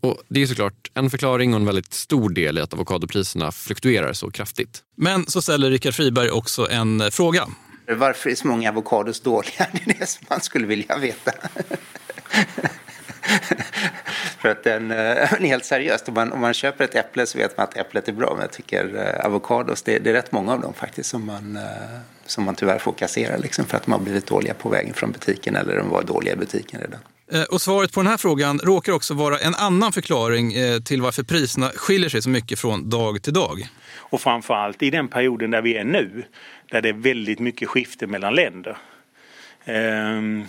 Och 0.00 0.22
Det 0.28 0.42
är 0.42 0.46
såklart 0.46 0.90
en 0.94 1.10
förklaring 1.10 1.54
och 1.54 1.60
en 1.60 1.66
väldigt 1.66 1.94
stor 1.94 2.30
del 2.30 2.58
i 2.58 2.60
att 2.60 2.74
avokadopriserna 2.74 3.52
fluktuerar 3.52 4.12
så 4.12 4.30
kraftigt. 4.30 4.82
Men 4.96 5.26
så 5.26 5.42
ställer 5.42 5.70
Richard 5.70 5.94
Friberg 5.94 6.30
också 6.30 6.70
en 6.70 7.00
eh, 7.00 7.10
fråga. 7.10 7.48
Varför 7.94 8.30
är 8.30 8.34
så 8.34 8.46
många 8.46 8.68
avokados 8.68 9.20
dåliga? 9.20 9.66
Det 9.72 9.90
är 9.90 9.98
det 9.98 10.06
som 10.06 10.26
man 10.30 10.40
skulle 10.40 10.66
vilja 10.66 10.96
veta. 10.96 11.32
För 14.38 14.48
att 14.48 14.64
den, 14.64 14.90
eh, 14.90 15.32
men 15.32 15.44
helt 15.44 15.64
seriöst, 15.64 16.08
om 16.08 16.14
man, 16.14 16.32
om 16.32 16.40
man 16.40 16.54
köper 16.54 16.84
ett 16.84 16.94
äpple 16.94 17.26
så 17.26 17.38
vet 17.38 17.56
man 17.56 17.64
att 17.64 17.76
äpplet 17.76 18.08
är 18.08 18.12
bra. 18.12 18.30
Men 18.32 18.40
jag 18.40 18.52
tycker 18.52 18.96
eh, 18.96 19.26
avokados, 19.26 19.82
det, 19.82 19.98
det, 19.98 20.10
är 20.10 20.14
rätt 20.14 20.32
många 20.32 20.52
av 20.52 20.60
dem 20.60 20.74
faktiskt 20.74 21.10
som 21.10 21.26
man, 21.26 21.56
eh, 21.56 21.62
som 22.26 22.44
man 22.44 22.54
tyvärr 22.54 22.78
får 22.78 22.92
kassera 22.92 23.36
liksom, 23.36 23.64
för 23.64 23.76
att 23.76 23.84
de 23.84 23.92
har 23.92 24.00
blivit 24.00 24.26
dåliga 24.26 24.54
på 24.54 24.68
vägen 24.68 24.94
från 24.94 25.12
butiken 25.12 25.56
eller 25.56 25.76
de 25.76 25.88
var 25.88 26.02
dåliga 26.02 26.32
i 26.32 26.36
butiken 26.36 26.80
redan. 26.80 27.00
Eh, 27.34 27.42
och 27.42 27.60
svaret 27.60 27.92
på 27.92 28.00
den 28.00 28.06
här 28.06 28.16
frågan 28.16 28.58
råkar 28.58 28.92
också 28.92 29.14
vara 29.14 29.38
en 29.38 29.54
annan 29.54 29.92
förklaring 29.92 30.52
eh, 30.52 30.80
till 30.80 31.02
varför 31.02 31.22
priserna 31.22 31.68
skiljer 31.68 32.08
sig 32.08 32.22
så 32.22 32.30
mycket 32.30 32.58
från 32.58 32.88
dag 32.88 33.22
till 33.22 33.32
dag. 33.32 33.68
Och 33.96 34.20
framförallt 34.20 34.82
i 34.82 34.90
den 34.90 35.08
perioden 35.08 35.50
där 35.50 35.62
vi 35.62 35.76
är 35.76 35.84
nu, 35.84 36.24
där 36.70 36.82
det 36.82 36.88
är 36.88 36.92
väldigt 36.92 37.38
mycket 37.38 37.68
skifte 37.68 38.06
mellan 38.06 38.34
länder. 38.34 38.76
Ehm, 39.64 40.44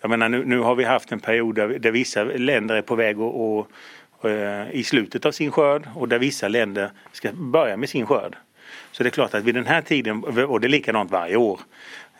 jag 0.00 0.10
menar, 0.10 0.28
nu, 0.28 0.44
nu 0.44 0.58
har 0.58 0.74
vi 0.74 0.84
haft 0.84 1.12
en 1.12 1.20
period 1.20 1.54
där, 1.54 1.68
där 1.68 1.90
vissa 1.90 2.24
länder 2.24 2.74
är 2.74 2.82
på 2.82 2.94
väg 2.94 3.20
och, 3.20 3.70
eh, 4.24 4.62
och, 4.66 4.74
i 4.74 4.84
slutet 4.84 5.26
av 5.26 5.32
sin 5.32 5.50
skörd 5.50 5.88
och 5.94 6.08
där 6.08 6.18
vissa 6.18 6.48
länder 6.48 6.90
ska 7.12 7.32
börja 7.32 7.76
med 7.76 7.88
sin 7.88 8.06
skörd. 8.06 8.36
Så 8.92 9.02
det 9.02 9.08
är 9.08 9.10
klart 9.10 9.34
att 9.34 9.44
vid 9.44 9.54
den 9.54 9.66
här 9.66 9.82
tiden, 9.82 10.24
och 10.24 10.60
det 10.60 10.66
är 10.66 10.68
likadant 10.68 11.10
varje 11.10 11.36
år, 11.36 11.60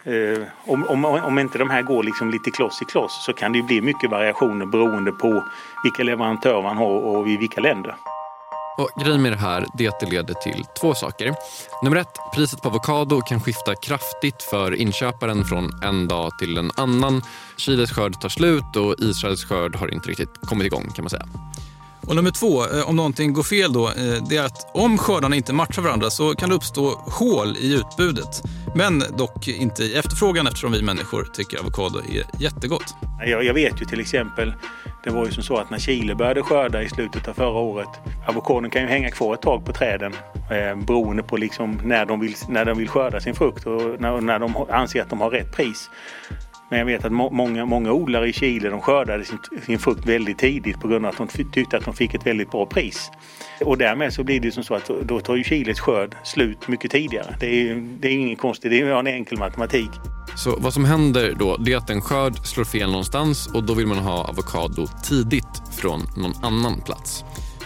eh, 0.08 0.46
om, 0.66 0.84
om, 0.84 1.04
om 1.04 1.38
inte 1.38 1.58
de 1.58 1.70
här 1.70 1.82
går 1.82 2.02
liksom 2.02 2.30
lite 2.30 2.50
kloss 2.50 2.82
i 2.82 2.84
kloss 2.84 3.24
så 3.26 3.32
kan 3.32 3.52
det 3.52 3.62
bli 3.62 3.80
mycket 3.80 4.10
variationer 4.10 4.66
beroende 4.66 5.12
på 5.12 5.44
vilka 5.84 6.02
leverantörer 6.02 6.62
man 6.62 6.76
har 6.76 6.86
och 6.86 7.28
i 7.28 7.36
vilka 7.36 7.60
länder. 7.60 7.94
Och 8.78 8.90
grejen 9.04 9.22
med 9.22 9.32
det 9.32 9.38
här 9.38 9.66
är 9.78 9.88
att 9.88 10.00
det 10.00 10.06
leder 10.06 10.34
till 10.34 10.64
två 10.80 10.94
saker. 10.94 11.34
Nummer 11.82 11.96
ett, 11.96 12.18
priset 12.34 12.62
på 12.62 12.68
avokado 12.68 13.20
kan 13.20 13.40
skifta 13.40 13.74
kraftigt 13.74 14.42
för 14.42 14.74
inköparen 14.74 15.44
från 15.44 15.82
en 15.82 16.08
dag 16.08 16.38
till 16.38 16.58
en 16.58 16.70
annan. 16.76 17.22
Chiles 17.56 17.90
skörd 17.90 18.20
tar 18.20 18.28
slut 18.28 18.76
och 18.76 18.94
Israels 18.98 19.44
skörd 19.44 19.76
har 19.76 19.94
inte 19.94 20.08
riktigt 20.08 20.40
kommit 20.48 20.66
igång 20.66 20.90
kan 20.94 21.02
man 21.02 21.10
säga. 21.10 21.26
Och 22.08 22.16
nummer 22.16 22.30
två, 22.30 22.64
eh, 22.64 22.88
om 22.88 22.96
någonting 22.96 23.32
går 23.32 23.42
fel 23.42 23.72
då, 23.72 23.88
eh, 23.88 23.94
det 24.28 24.36
är 24.36 24.44
att 24.44 24.70
om 24.74 24.98
skördarna 24.98 25.36
inte 25.36 25.52
matchar 25.52 25.82
varandra 25.82 26.10
så 26.10 26.34
kan 26.34 26.48
det 26.48 26.54
uppstå 26.54 26.88
hål 26.90 27.56
i 27.56 27.74
utbudet. 27.74 28.42
Men 28.74 29.02
dock 29.16 29.48
inte 29.48 29.82
i 29.82 29.94
efterfrågan 29.94 30.46
eftersom 30.46 30.72
vi 30.72 30.82
människor 30.82 31.28
tycker 31.32 31.58
avokado 31.58 31.98
är 31.98 32.42
jättegott. 32.42 32.94
Jag, 33.26 33.44
jag 33.44 33.54
vet 33.54 33.80
ju 33.80 33.84
till 33.84 34.00
exempel, 34.00 34.54
det 35.04 35.10
var 35.10 35.26
ju 35.26 35.32
som 35.32 35.42
så 35.42 35.56
att 35.56 35.70
när 35.70 35.78
Chile 35.78 36.14
började 36.14 36.42
skörda 36.42 36.82
i 36.82 36.88
slutet 36.88 37.28
av 37.28 37.32
förra 37.34 37.58
året, 37.58 37.88
avokadon 38.28 38.70
kan 38.70 38.82
ju 38.82 38.88
hänga 38.88 39.10
kvar 39.10 39.34
ett 39.34 39.42
tag 39.42 39.64
på 39.64 39.72
träden 39.72 40.12
eh, 40.34 40.84
beroende 40.86 41.22
på 41.22 41.36
liksom 41.36 41.80
när, 41.84 42.06
de 42.06 42.20
vill, 42.20 42.34
när 42.48 42.64
de 42.64 42.78
vill 42.78 42.88
skörda 42.88 43.20
sin 43.20 43.34
frukt 43.34 43.66
och 43.66 44.00
när, 44.00 44.20
när 44.20 44.38
de 44.38 44.56
anser 44.70 45.02
att 45.02 45.10
de 45.10 45.20
har 45.20 45.30
rätt 45.30 45.56
pris. 45.56 45.90
Men 46.70 46.78
jag 46.78 46.86
vet 46.86 47.04
att 47.04 47.12
må 47.12 47.30
många, 47.30 47.64
många 47.64 47.92
odlare 47.92 48.28
i 48.28 48.32
Chile 48.32 48.68
de 48.68 48.80
skördade 48.80 49.24
sin, 49.24 49.38
sin 49.66 49.78
frukt 49.78 50.06
väldigt 50.06 50.38
tidigt 50.38 50.80
på 50.80 50.88
grund 50.88 51.06
av 51.06 51.12
att 51.12 51.34
de 51.34 51.44
tyckte 51.44 51.76
att 51.76 51.84
de 51.84 51.94
fick 51.94 52.14
ett 52.14 52.26
väldigt 52.26 52.50
bra 52.50 52.66
pris. 52.66 53.10
Och 53.64 53.78
därmed 53.78 54.12
så 54.12 54.24
blir 54.24 54.40
det 54.40 54.52
som 54.52 54.64
så 54.64 54.74
att 54.74 54.90
då 55.02 55.20
tar 55.20 55.36
ju 55.36 55.44
Chiles 55.44 55.80
skörd 55.80 56.16
slut 56.24 56.68
mycket 56.68 56.90
tidigare. 56.90 57.36
Det 57.40 57.46
är, 57.46 57.74
det 58.00 58.08
är 58.08 58.12
inget 58.12 58.38
konstigt, 58.38 58.70
det 58.70 58.80
är 58.80 58.98
en 58.98 59.06
enkel 59.06 59.38
matematik. 59.38 59.90
Så 60.36 60.56
vad 60.58 60.74
som 60.74 60.84
händer 60.84 61.34
då 61.38 61.56
det 61.56 61.72
är 61.72 61.76
att 61.76 61.90
en 61.90 62.00
skörd 62.00 62.38
slår 62.38 62.64
fel 62.64 62.90
någonstans 62.90 63.46
och 63.54 63.64
då 63.64 63.74
vill 63.74 63.86
man 63.86 63.98
ha 63.98 64.24
avokado 64.24 64.86
tidigt 65.04 65.62
från 65.78 66.00
någon 66.16 66.44
annan 66.44 66.80
plats. 66.80 67.24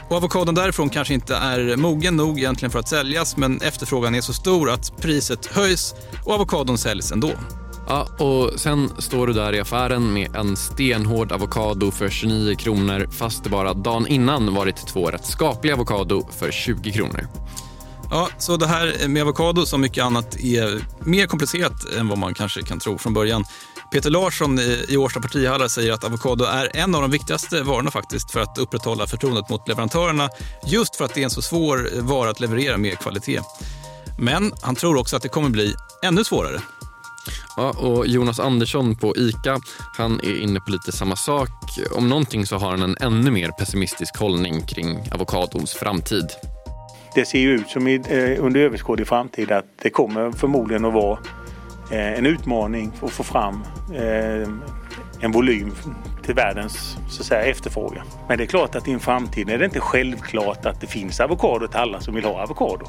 Och 0.08 0.16
avokadon 0.16 0.54
därifrån 0.54 0.90
kanske 0.90 1.14
inte 1.14 1.36
är 1.36 1.76
mogen 1.76 2.16
nog 2.16 2.38
egentligen 2.38 2.70
för 2.70 2.78
att 2.78 2.88
säljas 2.88 3.36
men 3.36 3.60
efterfrågan 3.60 4.14
är 4.14 4.20
så 4.20 4.32
stor 4.32 4.70
att 4.70 5.02
priset 5.02 5.46
höjs 5.46 5.94
och 6.24 6.34
avokadon 6.34 6.78
säljs 6.78 7.12
ändå. 7.12 7.30
Ja, 7.88 8.06
och 8.18 8.60
sen 8.60 8.90
står 8.98 9.26
du 9.26 9.32
där 9.32 9.54
i 9.54 9.60
affären 9.60 10.12
med 10.12 10.36
en 10.36 10.56
stenhård 10.56 11.32
avokado 11.32 11.90
för 11.90 12.08
29 12.08 12.56
kronor 12.56 13.08
fast 13.10 13.44
det 13.44 13.50
bara 13.50 13.74
dagen 13.74 14.06
innan 14.06 14.54
varit 14.54 14.86
två 14.86 15.10
rätt 15.10 15.26
skapliga 15.26 15.74
avokado 15.74 16.28
för 16.38 16.50
20 16.50 16.92
kronor. 16.92 17.28
Ja, 18.10 18.28
så 18.38 18.56
det 18.56 18.66
här 18.66 19.08
med 19.08 19.22
avokado 19.22 19.66
som 19.66 19.80
mycket 19.80 20.04
annat 20.04 20.40
är 20.40 20.84
mer 21.00 21.26
komplicerat 21.26 21.92
än 21.98 22.08
vad 22.08 22.18
man 22.18 22.34
kanske 22.34 22.62
kan 22.62 22.78
tro 22.78 22.98
från 22.98 23.14
början. 23.14 23.44
Peter 23.92 24.10
Larsson 24.10 24.58
i 24.88 24.96
Årsta 24.96 25.20
partihallar 25.20 25.68
säger 25.68 25.92
att 25.92 26.04
avokado 26.04 26.44
är 26.44 26.76
en 26.76 26.94
av 26.94 27.02
de 27.02 27.10
viktigaste 27.10 27.62
varorna 27.62 27.90
faktiskt 27.90 28.30
för 28.30 28.40
att 28.40 28.58
upprätthålla 28.58 29.06
förtroendet 29.06 29.48
mot 29.48 29.68
leverantörerna 29.68 30.28
just 30.66 30.96
för 30.96 31.04
att 31.04 31.14
det 31.14 31.20
är 31.20 31.24
en 31.24 31.30
så 31.30 31.42
svår 31.42 32.00
vara 32.00 32.30
att 32.30 32.40
leverera 32.40 32.78
med 32.78 32.98
kvalitet. 32.98 33.40
Men 34.18 34.52
han 34.62 34.74
tror 34.74 34.96
också 34.96 35.16
att 35.16 35.22
det 35.22 35.28
kommer 35.28 35.48
bli 35.48 35.74
ännu 36.02 36.24
svårare. 36.24 36.60
Ja, 37.56 37.74
och 37.78 38.06
Jonas 38.06 38.40
Andersson 38.40 38.96
på 38.96 39.16
ICA 39.16 39.60
han 39.96 40.20
är 40.20 40.42
inne 40.42 40.60
på 40.60 40.70
lite 40.70 40.92
samma 40.92 41.16
sak. 41.16 41.48
Om 41.96 42.08
någonting 42.08 42.46
så 42.46 42.56
har 42.56 42.70
han 42.70 42.82
en 42.82 42.96
ännu 43.00 43.30
mer 43.30 43.48
pessimistisk 43.48 44.16
hållning 44.16 44.66
kring 44.66 44.98
avokadons 45.14 45.72
framtid. 45.72 46.24
Det 47.14 47.24
ser 47.24 47.38
ju 47.38 47.50
ut 47.50 47.68
som 47.68 47.88
i, 47.88 47.94
eh, 47.94 48.44
under 48.44 48.60
överskådlig 48.60 49.06
framtid 49.06 49.52
att 49.52 49.66
det 49.82 49.90
kommer 49.90 50.32
förmodligen 50.32 50.84
att 50.84 50.92
vara 50.92 51.18
eh, 51.90 52.18
en 52.18 52.26
utmaning 52.26 52.92
att 53.02 53.12
få 53.12 53.22
fram 53.22 53.64
eh, 53.94 54.48
en 55.20 55.32
volym 55.32 55.72
till 56.22 56.34
världens 56.34 56.96
så 57.08 57.22
att 57.22 57.26
säga, 57.26 57.42
efterfrågan. 57.42 58.06
Men 58.28 58.38
det 58.38 58.44
är 58.44 58.46
klart 58.46 58.74
att 58.74 58.88
i 58.88 58.92
en 58.92 59.00
framtid 59.00 59.50
är 59.50 59.58
det 59.58 59.64
inte 59.64 59.80
självklart 59.80 60.66
att 60.66 60.80
det 60.80 60.86
finns 60.86 61.20
avokado 61.20 61.66
till 61.66 61.76
alla 61.76 62.00
som 62.00 62.14
vill 62.14 62.24
ha 62.24 62.42
avokado. 62.42 62.86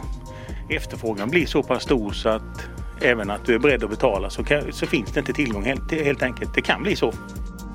Efterfrågan 0.69 1.29
blir 1.29 1.45
så 1.45 1.63
pass 1.63 1.83
stor 1.83 2.11
så 2.11 2.29
att 2.29 2.67
även 3.03 3.31
att 3.31 3.45
du 3.45 3.55
är 3.55 3.59
beredd 3.59 3.83
att 3.83 3.89
betala 3.89 4.29
så, 4.29 4.43
kan, 4.43 4.73
så 4.73 4.85
finns 4.85 5.11
det 5.11 5.19
inte 5.19 5.33
tillgång 5.33 5.63
helt, 5.65 5.91
helt 5.91 6.23
enkelt. 6.23 6.53
Det 6.53 6.61
kan 6.61 6.83
bli 6.83 6.95
så. 6.95 7.13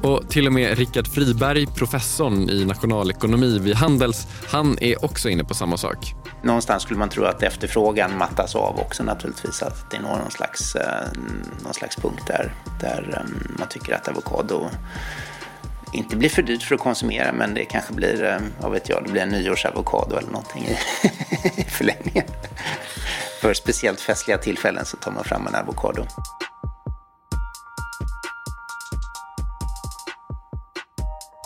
Och 0.02 0.30
till 0.30 0.46
och 0.46 0.52
med 0.52 0.78
Rickard 0.78 1.08
Friberg, 1.08 1.66
professorn 1.66 2.50
i 2.50 2.64
nationalekonomi 2.64 3.58
vid 3.58 3.74
Handels, 3.74 4.26
han 4.48 4.78
är 4.80 5.04
också 5.04 5.28
inne 5.28 5.44
på 5.44 5.54
samma 5.54 5.76
sak. 5.76 6.14
Någonstans 6.42 6.82
skulle 6.82 6.98
man 6.98 7.08
tro 7.08 7.24
att 7.24 7.42
efterfrågan 7.42 8.18
mattas 8.18 8.56
av 8.56 8.78
också 8.80 9.02
naturligtvis. 9.02 9.62
Att 9.62 9.90
det 9.90 9.98
når 10.00 10.18
någon 10.18 10.30
slags, 10.30 10.76
eh, 10.76 11.06
någon 11.64 11.74
slags 11.74 11.96
punkt 11.96 12.22
där, 12.26 12.52
där 12.80 13.22
um, 13.24 13.56
man 13.58 13.68
tycker 13.68 13.94
att 13.94 14.08
avokado 14.08 14.68
inte 15.92 16.16
blir 16.16 16.28
för 16.28 16.42
dyrt 16.42 16.62
för 16.62 16.74
att 16.74 16.80
konsumera 16.80 17.32
men 17.32 17.54
det 17.54 17.64
kanske 17.64 17.92
blir, 17.92 18.24
eh, 18.24 18.38
vad 18.60 18.72
vet 18.72 18.88
jag, 18.88 19.04
det 19.04 19.12
blir 19.12 19.22
en 19.22 19.28
nyårsavokado 19.28 20.16
eller 20.16 20.30
någonting 20.30 20.64
i, 20.64 20.76
i 21.60 21.64
förlängningen. 21.68 22.24
För 23.40 23.54
speciellt 23.54 24.00
festliga 24.00 24.38
tillfällen 24.38 24.84
så 24.84 24.96
tar 24.96 25.10
man 25.10 25.24
fram 25.24 25.46
en 25.46 25.54
avokado. 25.54 26.06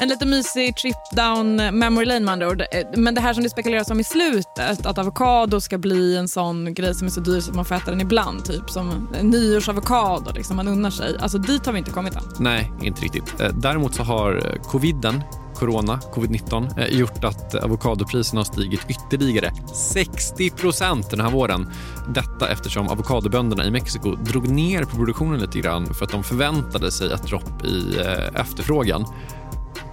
En 0.03 0.09
lite 0.09 0.27
mysig 0.27 0.77
trip 0.77 0.97
down 1.13 1.57
memory 1.57 2.05
lane 2.05 2.21
med 2.21 2.33
andra 2.33 2.49
ord. 2.49 2.61
Eh, 2.61 2.67
men 2.97 3.15
det 3.15 3.21
här 3.21 3.35
som 3.35 3.43
det 3.43 3.51
spekuleras 3.51 3.91
om 3.91 4.01
i 4.01 4.05
slutet, 4.05 4.87
att 4.87 4.99
avokado 4.99 5.61
ska 5.61 5.79
bli 5.79 6.17
en 6.17 6.29
sån 6.29 6.75
grej 6.75 6.95
som 6.95 7.07
är 7.07 7.11
så 7.11 7.21
dyr 7.21 7.41
så 7.41 7.51
att 7.51 7.57
man 7.57 7.65
får 7.65 7.75
äta 7.75 7.91
den 7.91 8.01
ibland. 8.01 8.45
Typ 8.45 8.71
som 8.71 9.09
nyårsavokado, 9.23 10.33
liksom, 10.35 10.57
man 10.57 10.69
unnar 10.69 10.91
sig. 10.91 11.17
Alltså 11.21 11.39
dit 11.39 11.67
har 11.67 11.73
vi 11.73 11.79
inte 11.79 11.91
kommit 11.91 12.17
än. 12.17 12.23
Nej, 12.39 12.73
inte 12.83 13.03
riktigt. 13.03 13.41
Eh, 13.41 13.49
däremot 13.55 13.95
så 13.95 14.03
har 14.03 14.37
eh, 14.37 14.63
coviden 14.63 15.23
corona, 15.55 16.01
covid-19, 16.15 16.89
gjort 16.91 17.25
att 17.25 17.55
avokadopriserna 17.55 18.39
har 18.39 18.45
stigit 18.45 18.81
ytterligare 18.89 19.53
60 19.75 20.51
procent 20.51 21.11
den 21.11 21.21
här 21.21 21.31
våren. 21.31 21.71
Detta 22.09 22.49
eftersom 22.49 22.89
avokadobönderna 22.89 23.67
i 23.67 23.71
Mexiko 23.71 24.15
drog 24.15 24.49
ner 24.49 24.85
på 24.85 24.97
produktionen 24.97 25.41
lite 25.41 25.59
grann 25.59 25.95
för 25.95 26.05
att 26.05 26.11
de 26.11 26.25
förväntade 26.25 26.91
sig 26.91 27.13
ett 27.13 27.23
dropp 27.23 27.65
i 27.65 27.97
efterfrågan. 28.35 29.05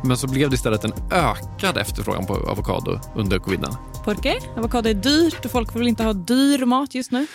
Men 0.04 0.18
så 0.18 0.28
blev 0.28 0.50
det 0.50 0.54
istället 0.54 0.84
en 0.84 0.94
ökad 1.12 1.78
efterfrågan 1.78 2.26
på 2.26 2.34
avokado 2.34 3.00
under 3.16 3.40
coviden. 3.40 3.72
Por 4.06 4.16
qué? 4.16 4.40
Avokado 4.58 4.90
är 4.90 4.94
dyrt 4.94 5.46
och 5.46 5.52
folk 5.52 5.76
vill 5.76 5.88
inte 5.88 6.04
ha 6.04 6.14
dyr 6.14 6.66
mat 6.66 6.96
just 6.96 7.12
nu. 7.12 7.28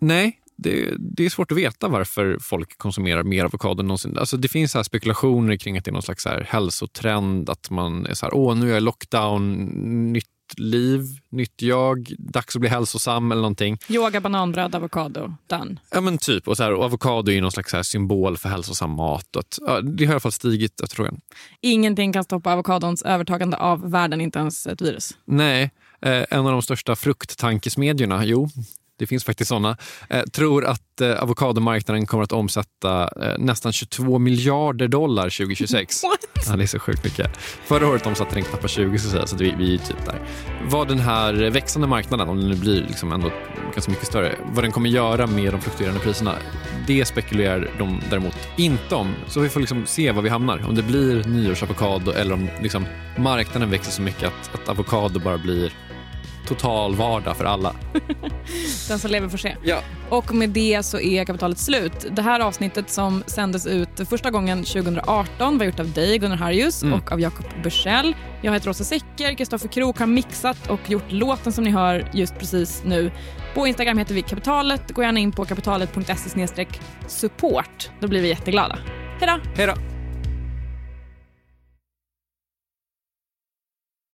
Nej, 0.00 0.40
det, 0.56 0.94
det, 0.98 1.26
är 1.26 1.30
svårt 1.30 1.52
att 1.52 1.58
veta 1.58 1.88
varför 1.88 2.38
folk 2.40 2.78
konsumerar 2.78 3.22
mer 3.22 3.44
avokado 3.44 3.80
än 3.80 3.86
någonsin. 3.86 4.18
Alltså 4.18 4.36
det 4.36 4.48
finns 4.48 4.72
så 4.72 4.84
spekulationer 4.84 5.56
kring 5.56 5.78
att 5.78 5.84
det 5.84 5.90
är 5.90 5.92
någon 5.92 6.02
slags 6.02 6.22
så 6.22 6.28
här 6.28 6.46
hälsotrend, 6.48 7.50
att 7.50 7.70
man 7.70 8.06
är 8.06 8.14
så 8.14 8.26
här, 8.26 8.34
åh 8.34 8.56
nu 8.56 8.76
är 8.76 8.80
lockdown, 8.80 9.64
nytt 10.12 10.26
nytt 10.50 10.58
liv, 10.58 11.00
nytt 11.30 11.62
jag, 11.62 12.14
dags 12.18 12.56
att 12.56 12.60
bli 12.60 12.70
hälsosam 12.70 13.32
eller 13.32 13.42
någonting. 13.42 13.78
Yoga, 13.88 14.20
bananbröd, 14.20 14.74
avokado. 14.74 15.34
Done. 15.46 15.76
Ja 15.90 16.00
men 16.00 16.18
typ. 16.18 16.48
Och, 16.48 16.56
så 16.56 16.62
här, 16.62 16.72
och 16.72 16.84
avokado 16.84 17.30
är 17.30 17.34
ju 17.34 17.40
någon 17.40 17.52
slags 17.52 17.70
så 17.70 17.76
här 17.76 17.82
symbol 17.82 18.36
för 18.36 18.48
hälsosam 18.48 18.90
mat. 18.90 19.36
Och 19.36 19.40
att, 19.40 19.58
ja, 19.66 19.80
det 19.80 20.04
har 20.04 20.12
i 20.12 20.14
alla 20.14 20.20
fall 20.20 20.32
stigit 20.32 20.80
efterfrågan. 20.80 21.20
Ingenting 21.60 22.12
kan 22.12 22.24
stoppa 22.24 22.52
avokadons 22.52 23.02
övertagande 23.02 23.56
av 23.56 23.90
världen, 23.90 24.20
inte 24.20 24.38
ens 24.38 24.66
ett 24.66 24.80
virus. 24.80 25.10
Nej, 25.24 25.70
eh, 26.02 26.24
en 26.30 26.46
av 26.46 26.52
de 26.52 26.62
största 26.62 26.96
frukttankesmedjorna, 26.96 28.24
jo, 28.24 28.48
det 29.00 29.06
finns 29.06 29.24
faktiskt 29.24 29.48
såna, 29.48 29.76
eh, 30.08 30.22
tror 30.22 30.64
att 30.64 31.00
eh, 31.00 31.22
avokadomarknaden 31.22 32.06
kommer 32.06 32.24
att 32.24 32.32
omsätta 32.32 33.02
eh, 33.02 33.38
nästan 33.38 33.72
22 33.72 34.18
miljarder 34.18 34.88
dollar 34.88 35.22
2026. 35.22 36.02
What? 36.04 36.46
Ja, 36.46 36.56
det 36.56 36.62
är 36.62 36.66
så 36.66 36.78
sjukt 36.78 37.04
mycket. 37.04 37.36
Förra 37.36 37.88
året 37.88 38.06
omsatte 38.06 38.34
den 38.34 38.44
knappt 38.44 38.70
20 38.70 38.98
så, 38.98 39.10
säga, 39.10 39.26
så 39.26 39.36
vi, 39.36 39.54
vi 39.58 39.74
är 39.74 39.78
typ 39.78 40.06
där. 40.06 40.20
Vad 40.70 40.88
den 40.88 40.98
här 40.98 41.50
växande 41.50 41.88
marknaden, 41.88 42.28
om 42.28 42.40
den 42.40 42.48
nu 42.48 42.56
blir 42.56 42.82
liksom 42.82 43.12
ändå 43.12 43.30
ganska 43.72 43.90
mycket 43.90 44.06
större, 44.06 44.34
vad 44.52 44.64
den 44.64 44.72
kommer 44.72 44.88
göra 44.88 45.26
med 45.26 45.52
de 45.52 45.60
fluktuerande 45.60 46.00
priserna, 46.00 46.34
det 46.86 47.04
spekulerar 47.04 47.70
de 47.78 48.00
däremot 48.10 48.36
inte 48.56 48.94
om. 48.94 49.14
Så 49.26 49.40
vi 49.40 49.48
får 49.48 49.60
liksom 49.60 49.86
se 49.86 50.12
var 50.12 50.22
vi 50.22 50.28
hamnar. 50.28 50.64
Om 50.68 50.74
det 50.74 50.82
blir 50.82 51.24
nyårsavokado 51.24 52.12
eller 52.12 52.34
om 52.34 52.48
liksom 52.62 52.86
marknaden 53.18 53.70
växer 53.70 53.92
så 53.92 54.02
mycket 54.02 54.28
att, 54.28 54.54
att 54.54 54.68
avokado 54.68 55.20
bara 55.20 55.38
blir 55.38 55.72
total 56.54 56.94
vardag 56.94 57.36
för 57.36 57.44
alla. 57.44 57.74
Den 58.88 58.98
som 58.98 59.10
lever 59.10 59.28
får 59.28 59.38
se. 59.38 59.56
Ja. 59.64 59.78
Och 60.08 60.34
med 60.34 60.50
det 60.50 60.82
så 60.82 61.00
är 61.00 61.24
kapitalet 61.24 61.58
slut. 61.58 62.06
Det 62.10 62.22
här 62.22 62.40
avsnittet 62.40 62.90
som 62.90 63.22
sändes 63.26 63.66
ut 63.66 63.88
första 64.10 64.30
gången 64.30 64.64
2018 64.64 65.58
var 65.58 65.64
gjort 65.64 65.80
av 65.80 65.92
dig, 65.92 66.18
Gunnar 66.18 66.36
Harjus, 66.36 66.82
Mm. 66.82 66.94
och 67.00 67.12
av 67.12 67.20
Jakob 67.20 67.46
Bursell. 67.62 68.16
Jag 68.42 68.52
heter 68.52 68.66
Rosa 68.66 68.84
Secker, 68.84 69.34
Kristoffer 69.34 69.68
Krook 69.68 69.98
har 69.98 70.06
mixat 70.06 70.70
och 70.70 70.90
gjort 70.90 71.12
låten 71.12 71.52
som 71.52 71.64
ni 71.64 71.70
hör 71.70 72.10
just 72.12 72.38
precis 72.38 72.82
nu. 72.84 73.10
På 73.54 73.66
Instagram 73.66 73.98
heter 73.98 74.14
vi 74.14 74.22
Kapitalet. 74.22 74.90
Gå 74.94 75.02
gärna 75.02 75.20
in 75.20 75.32
på 75.32 75.44
kapitalet.se 75.44 76.66
support. 77.06 77.90
Då 78.00 78.08
blir 78.08 78.22
vi 78.22 78.28
jätteglada. 78.28 78.78
Hej 79.20 79.28
då! 79.28 79.50
Hej 79.56 79.66
då! 79.66 79.89